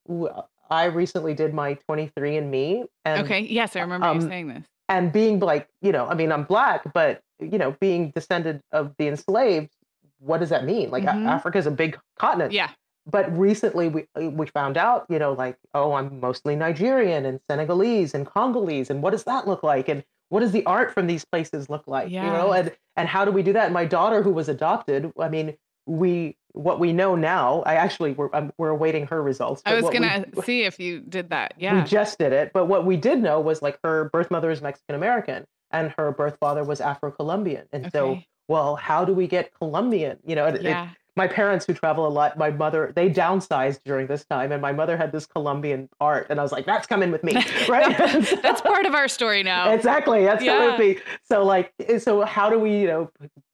[0.70, 3.40] I recently did my 23andMe, and Okay.
[3.40, 4.64] Yes, I remember you um, saying this.
[4.88, 8.94] and being like, you know, I mean, I'm black, but you know, being descended of
[8.98, 9.70] the enslaved,
[10.18, 10.90] what does that mean?
[10.90, 11.26] Like, Mhm.
[11.26, 12.52] Africa is a big continent.
[12.52, 12.70] Yeah.
[13.10, 17.40] But recently, we uh, we found out, you know, like, oh, I'm mostly Nigerian and
[17.50, 19.88] Senegalese and Congolese, and what does that look like?
[19.88, 22.10] And what does the art from these places look like?
[22.26, 23.66] You know, and and how do we do that?
[23.66, 25.56] And my daughter, who was adopted, I mean,
[25.86, 27.62] we what we know now.
[27.66, 29.62] I actually we're um, we're awaiting her results.
[29.64, 31.54] I was gonna see if you did that.
[31.58, 32.52] Yeah, we just did it.
[32.52, 36.10] But what we did know was like her birth mother is Mexican American and her
[36.12, 37.66] birth father was Afro Colombian.
[37.72, 38.14] And so,
[38.48, 40.18] well, how do we get Colombian?
[40.26, 40.88] You know, it- it- Yeah.
[41.20, 44.72] My parents who travel a lot, my mother, they downsized during this time, and my
[44.72, 46.28] mother had this Colombian art.
[46.30, 47.34] And I was like, that's coming with me.
[47.68, 47.94] Right.
[48.42, 49.70] That's part of our story now.
[49.70, 50.24] Exactly.
[50.24, 50.70] That's Yeah.
[50.70, 50.96] coming.
[51.22, 53.10] So, like, eh, so how do we, you know,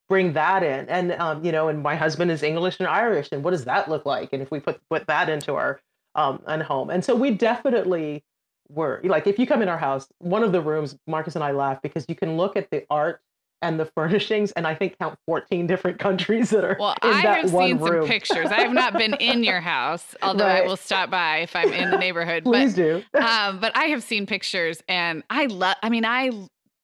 [0.08, 0.88] bring that in?
[0.88, 3.30] And, um, you know, and my husband is English and Irish.
[3.32, 4.32] And what does that look like?
[4.32, 5.80] And if we put, put that into our,
[6.14, 6.88] um, and home.
[6.88, 8.22] And so we definitely
[8.68, 11.50] were like, if you come in our house, one of the rooms, Marcus and I
[11.50, 13.20] laugh because you can look at the art
[13.62, 17.36] and the furnishings, and I think count 14 different countries that are Well, I that
[17.42, 18.02] have seen room.
[18.02, 18.46] some pictures.
[18.46, 21.90] I have not been in your house, although I will stop by if I'm in
[21.90, 22.44] the neighborhood.
[22.44, 23.02] Please do.
[23.12, 25.76] But um, but I have seen pictures, and I love.
[25.82, 26.30] I mean, I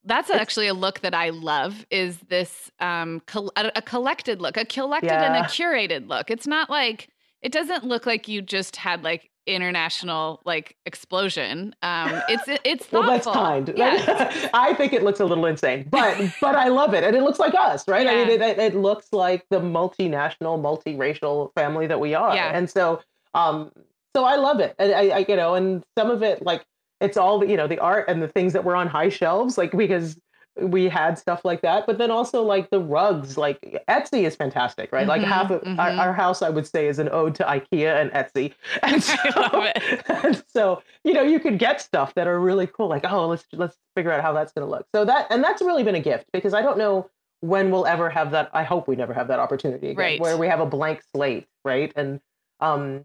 [0.05, 1.87] that's actually a look that I love.
[1.91, 6.31] Is this um col- a, a collected look, a collected and a curated look?
[6.31, 7.09] It's not like
[7.41, 11.75] it doesn't look like you just had like international like explosion.
[11.83, 13.73] Um, it's it's Well, that's kind.
[13.77, 14.51] Yeah.
[14.55, 17.39] I think it looks a little insane, but but I love it, and it looks
[17.39, 18.07] like us, right?
[18.07, 22.57] I mean, it, it, it looks like the multinational, multiracial family that we are, Yeah.
[22.57, 23.01] and so
[23.35, 23.73] um,
[24.15, 26.65] so I love it, and I, I you know, and some of it like
[27.01, 29.59] it's all the you know the art and the things that were on high shelves,
[29.59, 30.19] like because
[30.61, 34.93] we had stuff like that, but then also like the rugs, like Etsy is fantastic,
[34.93, 35.07] right?
[35.07, 35.99] Like Mhm, half of our, mhm.
[35.99, 38.53] our house, I would say, is an ode to IKEA and Etsy.
[38.83, 40.03] And so, I love it.
[40.25, 43.47] and so you know, you could get stuff that are really cool, like oh, let's
[43.53, 44.87] let's figure out how that's going to look.
[44.95, 47.09] So that and that's really been a gift because I don't know
[47.41, 48.51] when we'll ever have that.
[48.53, 50.21] I hope we never have that opportunity again, Right.
[50.21, 51.93] where we have a blank slate, right?
[51.97, 52.21] And
[52.61, 53.05] um,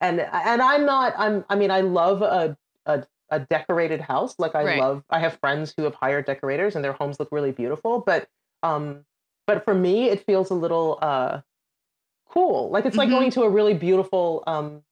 [0.00, 1.14] and and I'm not.
[1.16, 1.44] I'm.
[1.48, 4.38] I mean, I love a a, a decorated house.
[4.38, 4.78] Like I Right.
[4.78, 5.04] love.
[5.10, 8.00] I have friends who have hired decorators, and their homes look really beautiful.
[8.00, 8.28] But
[8.62, 9.04] um,
[9.46, 11.40] but for me, it feels a little uh,
[12.28, 12.70] cool.
[12.70, 13.12] Like it's like Mhm.
[13.12, 14.82] going to a really beautiful um,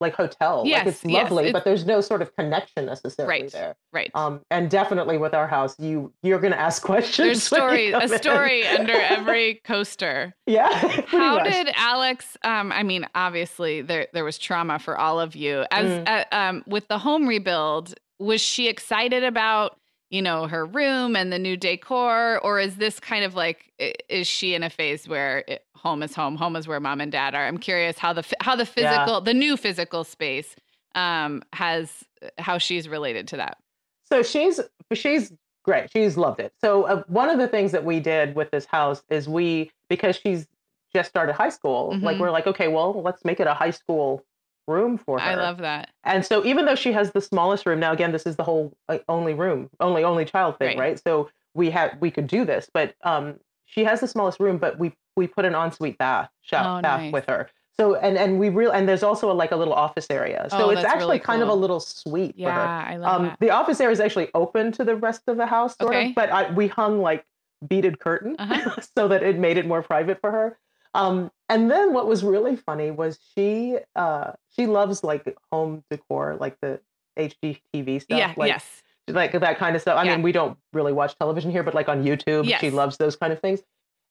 [0.00, 0.62] like hotel.
[0.66, 3.52] Yes, like it's yes, lovely, it's- but there's no sort of connection necessarily Right.
[3.52, 3.76] there.
[3.92, 4.10] Right.
[4.14, 7.26] Um, and definitely with our house, you you're going to ask questions.
[7.26, 8.08] There's story a in.
[8.18, 10.34] story under every coaster.
[10.46, 10.68] Yeah.
[11.06, 11.50] How much.
[11.52, 12.36] did Alex?
[12.42, 15.64] Um, I mean, obviously there there was trauma for all of you.
[15.70, 16.08] As Mm.
[16.08, 19.76] uh, um, with the home rebuild, was she excited about
[20.10, 23.72] you know her room and the new decor, or is this kind of like
[24.08, 27.12] is she in a phase where it, home is home, home is where mom and
[27.12, 27.46] dad are?
[27.46, 29.04] I'm curious how the how the Yeah.
[29.04, 30.56] physical the new physical space
[30.94, 32.04] um, has
[32.38, 33.58] how she's related to that.
[34.04, 34.60] So she's
[34.92, 35.32] she's
[35.64, 35.90] great.
[35.92, 36.52] She's loved it.
[36.60, 40.16] So uh, one of the things that we did with this house is we because
[40.16, 40.48] she's
[40.92, 42.20] just started high school, like Mhm.
[42.20, 44.24] we're like, okay, well, let's make it a high school
[44.70, 45.30] room for her.
[45.30, 45.90] I love that.
[46.04, 48.72] And so even though she has the smallest room now, again, this is the whole
[48.88, 50.78] uh, only room, only only child thing, Right.
[50.78, 51.02] right?
[51.06, 54.78] So we had we could do this, but um, she has the smallest room, but
[54.78, 57.12] we we put an ensuite bath shower Oh, bath nice.
[57.12, 57.48] with her.
[57.76, 60.46] So and and we real and there's also a, like a little office area.
[60.50, 62.64] So Oh, it's actually really kind of a little suite for her.
[62.64, 63.40] Yeah, I love Um, that.
[63.40, 66.08] the office area is actually open to the rest of the house, sort Okay.
[66.10, 67.24] of, but I, we hung like
[67.68, 68.70] beaded curtain Uh-huh.
[68.96, 70.58] so that it made it more private for her.
[70.94, 76.36] Um, and then what was really funny was she uh, she loves like home decor,
[76.40, 76.80] like the
[77.18, 78.82] HGTV stuff, yeah, like yes.
[79.08, 79.98] like that kind of stuff.
[79.98, 80.12] I Yeah.
[80.16, 83.32] mean, we don't really watch television here, but like on YouTube, she loves those kind
[83.32, 83.60] of things.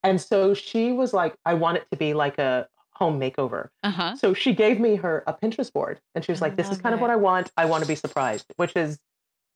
[0.03, 3.69] And so she was like, I want it to be like a home makeover.
[3.83, 4.15] Uh-huh.
[4.15, 6.77] So she gave me her a Pinterest board and she was I like, This is
[6.77, 7.09] kind of what.
[7.09, 7.51] I want.
[7.57, 8.99] I want to be surprised, which is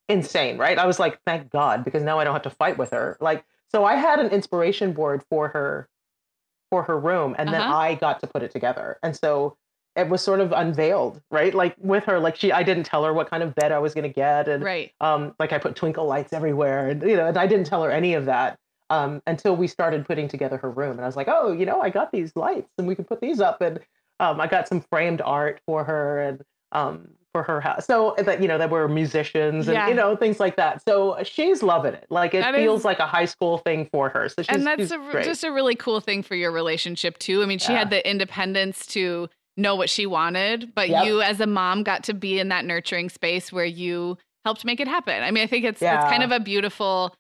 [0.09, 0.77] insane, right?
[0.77, 3.17] I was like, Thank God, because now I don't have to fight with her.
[3.21, 5.89] Like, so I had an inspiration board for her
[6.73, 7.75] for her room, and then Uh-huh.
[7.75, 8.97] I got to put it together.
[9.03, 9.55] And so
[9.95, 11.53] it was sort of unveiled, right?
[11.53, 13.93] Like with her, like she I didn't tell her what kind of bed I was
[13.93, 14.47] gonna get.
[14.47, 14.91] And Right.
[14.99, 17.91] um, like I put twinkle lights everywhere, and you know, and I didn't tell her
[17.91, 18.57] any of that
[18.89, 20.93] um, until we started putting together her room.
[20.93, 23.21] And I was like, oh, you know, I got these lights, and we can put
[23.21, 23.79] these up, and
[24.19, 27.85] um, I got some framed art for her and um, for her house.
[27.85, 29.89] So uh, that you know, that were musicians and Yeah.
[29.89, 30.81] you know things like that.
[30.87, 32.05] So she's loving it.
[32.09, 34.29] Like it That feels is- like a high school thing for her.
[34.29, 37.43] So she's, and that's a, just a really cool thing for your relationship too.
[37.43, 39.27] I mean, she had the independence to
[39.57, 41.05] know what she wanted, but Yep.
[41.05, 44.79] you as a mom got to be in that nurturing space where you helped make
[44.79, 45.23] it happen.
[45.23, 47.15] I mean, I think it's it's kind of a beautiful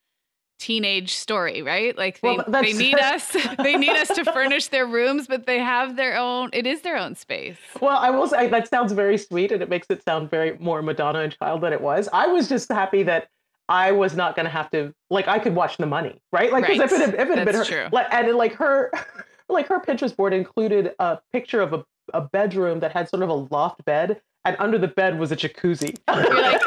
[0.59, 1.97] teenage story, right?
[1.97, 5.59] Like they, Well, they need us they need us to furnish their rooms, but they
[5.59, 7.57] have their own it is their own space.
[7.81, 10.81] Well, I will say that sounds very sweet and it makes it sound very more
[10.81, 12.07] Madonna and child than it was.
[12.13, 13.27] I was just happy that
[13.69, 16.51] I was not going to have to like I could watch the money, right?
[16.51, 17.87] Like 'cause if it had, if it had been her, true.
[17.91, 18.91] like and like her
[19.49, 23.29] like her Pinterest board included a picture of a, a bedroom that had sort of
[23.29, 25.95] a loft bed and under the bed was a jacuzzi.
[26.07, 26.61] You're like-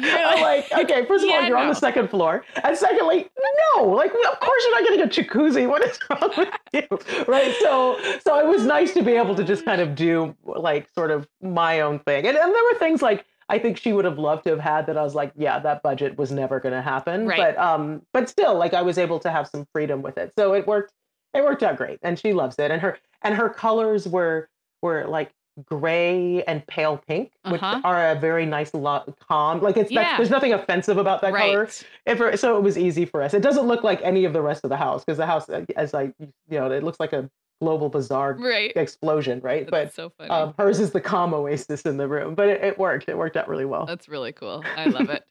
[0.00, 2.44] you're like, okay, first of all, you're on the second floor.
[2.62, 3.28] And secondly,
[3.76, 5.68] no, like of course you're not getting a jacuzzi.
[5.68, 7.24] What is wrong with you?
[7.26, 7.54] Right.
[7.60, 11.10] So so it was nice to be able to just kind of do like sort
[11.10, 12.26] of my own thing.
[12.26, 14.86] And, and there were things like I think she would have loved to have had
[14.86, 17.26] that I was like, yeah, that budget was never gonna happen.
[17.26, 17.38] Right.
[17.38, 20.32] But um, but still, like I was able to have some freedom with it.
[20.38, 20.92] So it worked
[21.34, 21.98] it worked out great.
[22.02, 22.70] And she loves it.
[22.70, 24.48] And her and her colors were
[24.82, 25.32] were like
[25.66, 27.80] gray and pale pink, which Uh-huh.
[27.84, 29.60] are a very nice lo- calm.
[29.60, 30.16] Like it's Yeah.
[30.16, 31.60] there's nothing offensive about that color.
[31.64, 31.84] right.
[32.06, 33.34] If, so it was easy for us.
[33.34, 35.64] It doesn't look like any of the rest of the house because the house, uh,
[35.76, 37.28] as I you know, it looks like a
[37.60, 38.72] global bazaar Right.
[38.76, 39.68] explosion, right?
[39.68, 40.30] That's but so funny.
[40.30, 42.34] um, hers is the calm oasis in the room.
[42.36, 43.08] But it, it worked.
[43.08, 43.84] It worked out really well.
[43.84, 44.62] That's really cool.
[44.76, 45.24] I love it.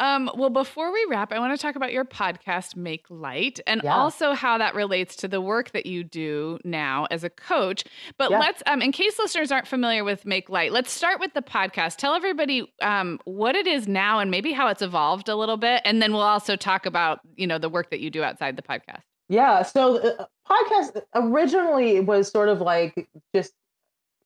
[0.00, 3.82] Um, well, before we wrap, I want to talk about your podcast, Make Light, and
[3.84, 3.94] Yeah.
[3.96, 7.84] also how that relates to the work that you do now as a coach.
[8.16, 8.38] But Yeah.
[8.40, 11.96] let's, um, in case listeners aren't familiar with Make Light, let's start with the podcast.
[11.98, 15.82] Tell everybody um, what it is now and maybe how it's evolved a little bit,
[15.84, 18.62] and then we'll also talk about you know the work that you do outside the
[18.62, 19.02] podcast.
[19.28, 19.62] Yeah.
[19.62, 23.52] So the podcast originally was sort of like just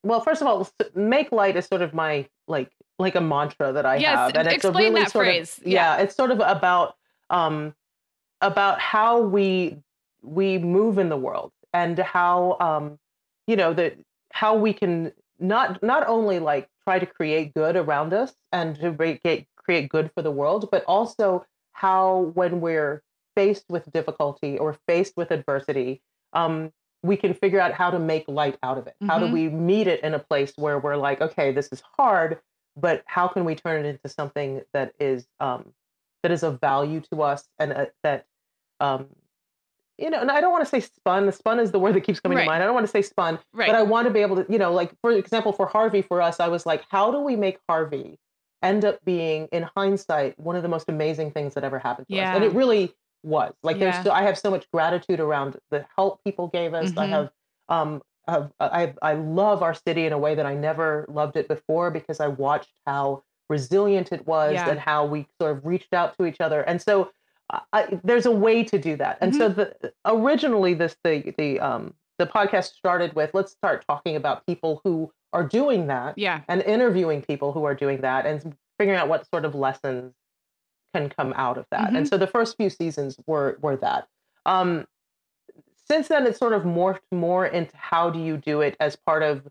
[0.05, 3.87] well, first of all, make light is sort of my like like a mantra that
[3.87, 5.59] I Yes, have, and it's a explain really that sort phrase.
[5.59, 6.97] Of, yeah, it's sort of about
[7.31, 7.75] um
[8.41, 9.79] about how we
[10.23, 12.99] we move in the world and how um
[13.47, 13.97] you know that
[14.33, 18.95] how we can not not only like try to create good around us and to
[19.25, 23.03] it, create good for the world, but also how when we're
[23.35, 26.01] faced with difficulty or faced with adversity,
[26.35, 26.73] um,
[27.03, 28.95] we can figure out how to make light out of it.
[29.03, 29.33] How do Mhm.
[29.33, 32.39] we meet it in a place where we're like, okay, this is hard,
[32.77, 35.73] but how can we turn it into something that is um,
[36.23, 38.27] that is of value to us and uh, that
[38.81, 39.07] um,
[39.99, 41.31] you know, and I don't want to say spun.
[41.31, 42.43] Spun is the word that keeps coming Right.
[42.45, 42.63] to mind.
[42.63, 43.67] I don't want to say spun, Right.
[43.69, 46.21] but I want to be able to, you know, like for example, for Harvey, for
[46.21, 48.19] us, I was like, how do we make Harvey
[48.63, 52.17] end up being, in hindsight, one of the most amazing things that ever happened to
[52.19, 52.29] us?
[52.33, 53.55] And it really was.
[53.63, 53.91] Like, Yeah.
[53.93, 56.93] there's, so, I have so much gratitude around the help people gave us.
[56.97, 57.11] I Mhm.
[57.11, 57.31] have,
[57.69, 61.49] um, have, I, I love our city in a way that I never loved it
[61.49, 64.69] before because I watched how resilient it was Yeah.
[64.71, 66.63] and how we sort of reached out to each other.
[66.63, 67.11] And so,
[67.73, 69.19] I, there's a way to do that.
[69.21, 74.17] And so the originally this the the um the podcast started with let's start talking
[74.17, 76.41] about people who are doing that yeah.
[76.49, 80.15] and interviewing people who are doing that and figuring out what sort of lessons
[80.95, 81.93] can come out of that.
[81.93, 84.09] And so the first few seasons were were that.
[84.47, 84.87] Um
[85.87, 89.23] since then it's sort of morphed more into how do you do it as part
[89.23, 89.47] of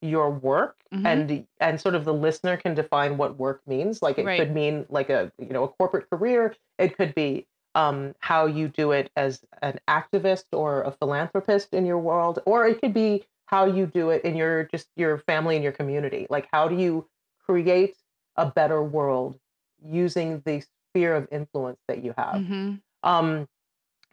[0.00, 1.06] your work Mhm.
[1.06, 4.38] and and sort of the listener can define what work means like it Right.
[4.38, 8.68] could mean like a you know a corporate career it could be um, how you
[8.68, 13.24] do it as an activist or a philanthropist in your world or it could be
[13.46, 16.76] how you do it in your just your family and your community like how do
[16.76, 17.08] you
[17.46, 17.96] create
[18.36, 19.38] a better world
[19.84, 20.60] using the
[20.90, 22.80] sphere of influence that you have Mhm.
[23.04, 23.48] um,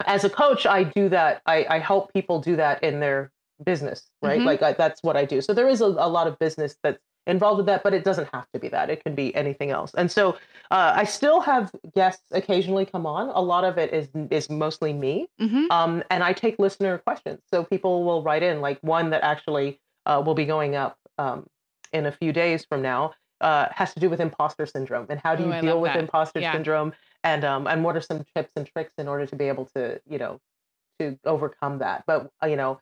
[0.05, 1.41] as a coach, I do that.
[1.45, 3.31] I, I help people do that in their
[3.63, 4.41] business, right?
[4.41, 4.45] Mhm.
[4.45, 5.41] Like I, that's what I do.
[5.41, 8.29] So there is a, a lot of business that's involved with that, but it doesn't
[8.33, 8.89] have to be that.
[8.89, 9.93] It can be anything else.
[9.95, 10.31] And so
[10.71, 13.29] uh, I still have guests occasionally come on.
[13.29, 17.41] A lot of it is is mostly me, hmm um, and I take listener questions.
[17.51, 21.45] So people will write in, like one that actually uh, will be going up um,
[21.91, 23.13] in a few days from now.
[23.41, 25.99] Uh, has to do with imposter syndrome and how do you I deal with that.
[25.99, 26.51] imposter Yeah.
[26.51, 26.91] syndrome
[27.23, 30.01] and um, and what are some tips and tricks in order to be able to
[30.07, 30.39] you know
[30.99, 32.03] to overcome that.
[32.07, 32.79] But uh, you know,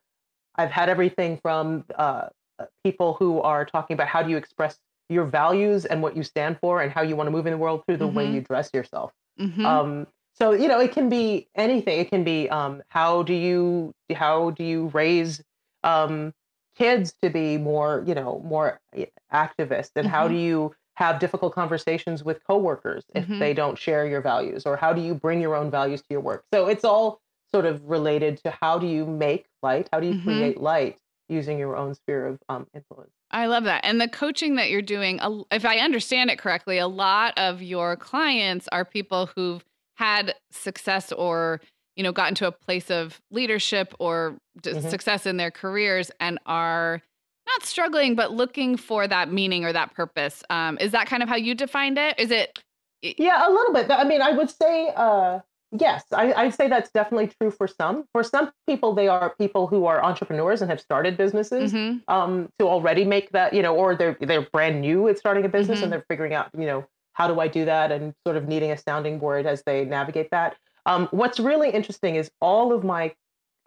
[0.56, 2.30] I've had everything from uh,
[2.60, 4.80] uh, people who are talking about how do you express
[5.10, 7.58] your values and what you stand for and how you want to move in the
[7.58, 8.34] world through the way Mhm.
[8.36, 9.14] you dress yourself.
[9.38, 12.00] hmm Um, so you know, it can be anything.
[12.00, 15.44] It can be um, how do you how do you raise
[15.84, 16.34] um,
[16.76, 21.54] kids to be more you know more eh, activist, and how do you have difficult
[21.54, 23.40] conversations with coworkers if Mhm.
[23.40, 26.22] they don't share your values, or how do you bring your own values to your
[26.22, 26.44] work?
[26.52, 27.22] So it's all
[27.52, 30.26] sort of related to how do you make light, how do you Mhm.
[30.26, 30.98] create light
[31.30, 33.12] using your own sphere of um, influence.
[33.32, 33.84] I love that.
[33.86, 35.20] And the coaching that you're doing,
[35.52, 39.64] if I understand it correctly, a lot of your clients are people who've
[39.98, 41.60] had success or,
[41.96, 44.38] you know, gotten to a place of leadership or
[44.72, 44.82] Mhm.
[44.90, 47.02] success in their careers and are
[47.48, 50.44] not struggling, but looking for that meaning or that purpose.
[50.50, 52.20] Um, is that kind of how you defined it?
[52.20, 52.60] Is it?
[53.02, 53.90] Yeah, a little bit.
[53.92, 55.40] I mean, I would say uh,
[55.72, 56.04] yes.
[56.12, 58.06] I, I'd say that's definitely true for some.
[58.12, 62.02] For some people, they are people who are entrepreneurs and have started businesses Mhm.
[62.08, 65.50] um, to already make that, you know, or they're they're brand new at starting a
[65.50, 65.84] business Mhm.
[65.84, 68.72] and they're figuring out, you know, how do I do that, and sort of needing
[68.72, 70.56] a sounding board as they navigate that.
[70.86, 73.14] Um, what's really interesting is all of my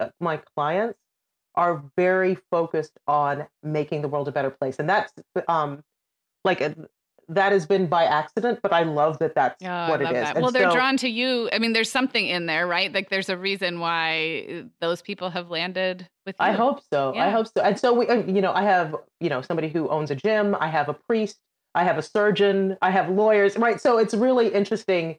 [0.01, 0.99] uh, my clients
[1.55, 5.13] are very focused on making the world a better place, and that's
[5.49, 5.83] um,
[6.45, 6.75] like a,
[7.31, 10.41] that has been by accident, but I love that that's Oh, what it love that.
[10.41, 11.49] Well, they're drawn to you.
[11.53, 12.93] I mean, there's something in there, right?
[12.93, 16.45] Like there's a reason why those people have landed with you.
[16.45, 17.15] I hope so.
[17.15, 17.27] Yeah.
[17.27, 17.63] I hope so.
[17.63, 20.57] And so we, uh, you know, I have, you know, somebody who owns a gym.
[20.59, 21.39] I have a priest.
[21.77, 22.77] I have a surgeon.
[22.83, 23.57] I have lawyers.
[23.57, 23.81] Right.
[23.81, 25.17] So it's really interesting.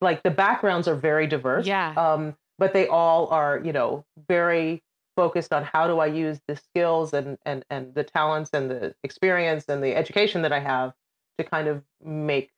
[0.00, 1.66] Like the backgrounds are very diverse.
[1.66, 1.92] Yeah.
[1.94, 4.82] Um, but they all are, you know, very
[5.20, 8.94] focused on how do I use the skills and and and the talents and the
[9.04, 10.94] experience and the education that I have
[11.36, 12.50] to kind of make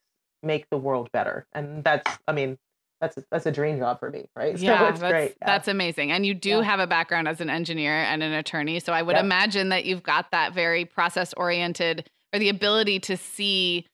[0.44, 1.44] make the world better.
[1.52, 2.56] And that's, I mean,
[3.00, 4.56] that's that's a dream job for me, right?
[4.58, 5.34] Yeah, so it's that's, great.
[5.40, 5.46] Yeah.
[5.46, 6.12] that's amazing.
[6.12, 6.62] And you do Yeah.
[6.62, 8.78] have a background as an engineer and an attorney.
[8.78, 9.24] So I would Yep.
[9.24, 13.86] imagine that you've got that very process oriented or the ability to see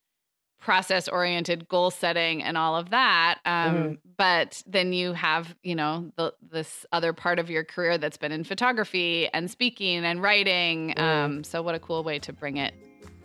[0.61, 3.38] process oriented goal setting and all of that.
[3.44, 3.98] Um, Mhm.
[4.16, 8.32] But then you have, you know, the, this other part of your career that's been
[8.32, 10.92] in photography and speaking and writing.
[10.96, 11.00] Mm.
[11.00, 12.74] Um, so what a cool way to bring it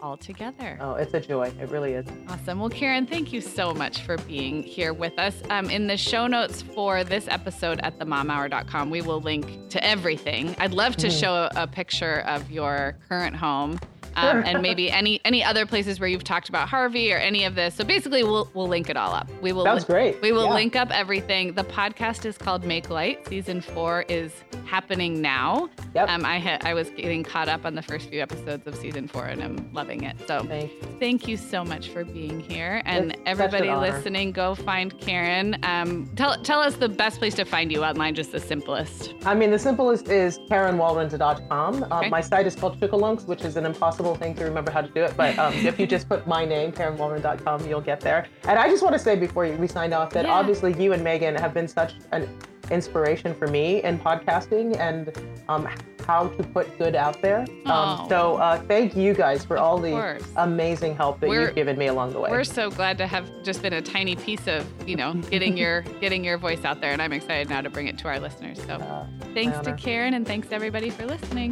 [0.03, 0.77] all together.
[0.81, 1.51] Oh, it's a joy.
[1.59, 2.05] It really is.
[2.29, 2.59] Awesome.
[2.59, 5.41] Well, Karen, thank you so much for being here with us.
[5.49, 10.55] Um, in the show notes for this episode at themomhour.com, we will link to everything.
[10.59, 11.19] I'd love to Mhm.
[11.19, 13.79] show a, a picture of your current home.
[14.15, 17.55] Um, and maybe any any other places where you've talked about Harvey or any of
[17.55, 17.75] this.
[17.75, 19.29] So basically, we'll we'll link it all up.
[19.41, 19.63] We will.
[19.65, 20.21] Sounds great.
[20.21, 20.53] We will Yeah.
[20.53, 21.53] link up everything.
[21.53, 23.27] The podcast is called Make Light.
[23.27, 24.31] Season four is
[24.65, 25.69] happening now.
[25.95, 26.09] Yep.
[26.09, 29.07] Um, I ha- I was getting caught up on the first few episodes of season
[29.07, 30.15] four, and I'm loving it.
[30.27, 30.79] So Thank you.
[30.99, 32.81] Thank you so much for being here.
[32.85, 35.57] And It's everybody an listening, go find Karen.
[35.63, 39.13] Um, tell, tell us the best place to find you online, just the simplest.
[39.25, 41.85] I mean, the simplest is KarenWalrond.com.
[41.91, 44.89] Uh, My site is called Chookooloonks, which is an impossible thing to remember how to
[44.89, 45.15] do it.
[45.15, 48.27] But um, if you just put my name, KarenWalrond.com, you'll get there.
[48.47, 50.33] And I just want to say before we sign off that Yeah.
[50.33, 52.27] obviously you and Meagan have been such an
[52.71, 55.11] inspiration for me in podcasting and
[55.49, 55.67] um,
[56.07, 57.45] how to put good out there.
[57.65, 57.71] Oh.
[57.71, 59.93] Um, so uh, thank you guys for all the
[60.37, 62.29] amazing help that We're- you've given me along the way.
[62.31, 65.81] We're so glad to have just been a tiny piece of, you know, getting your
[66.01, 66.91] getting your voice out there.
[66.91, 68.61] And I'm excited now to bring it to our listeners.
[68.65, 69.73] So Uh, thanks to.
[69.73, 71.51] Karen and thanks to everybody for listening.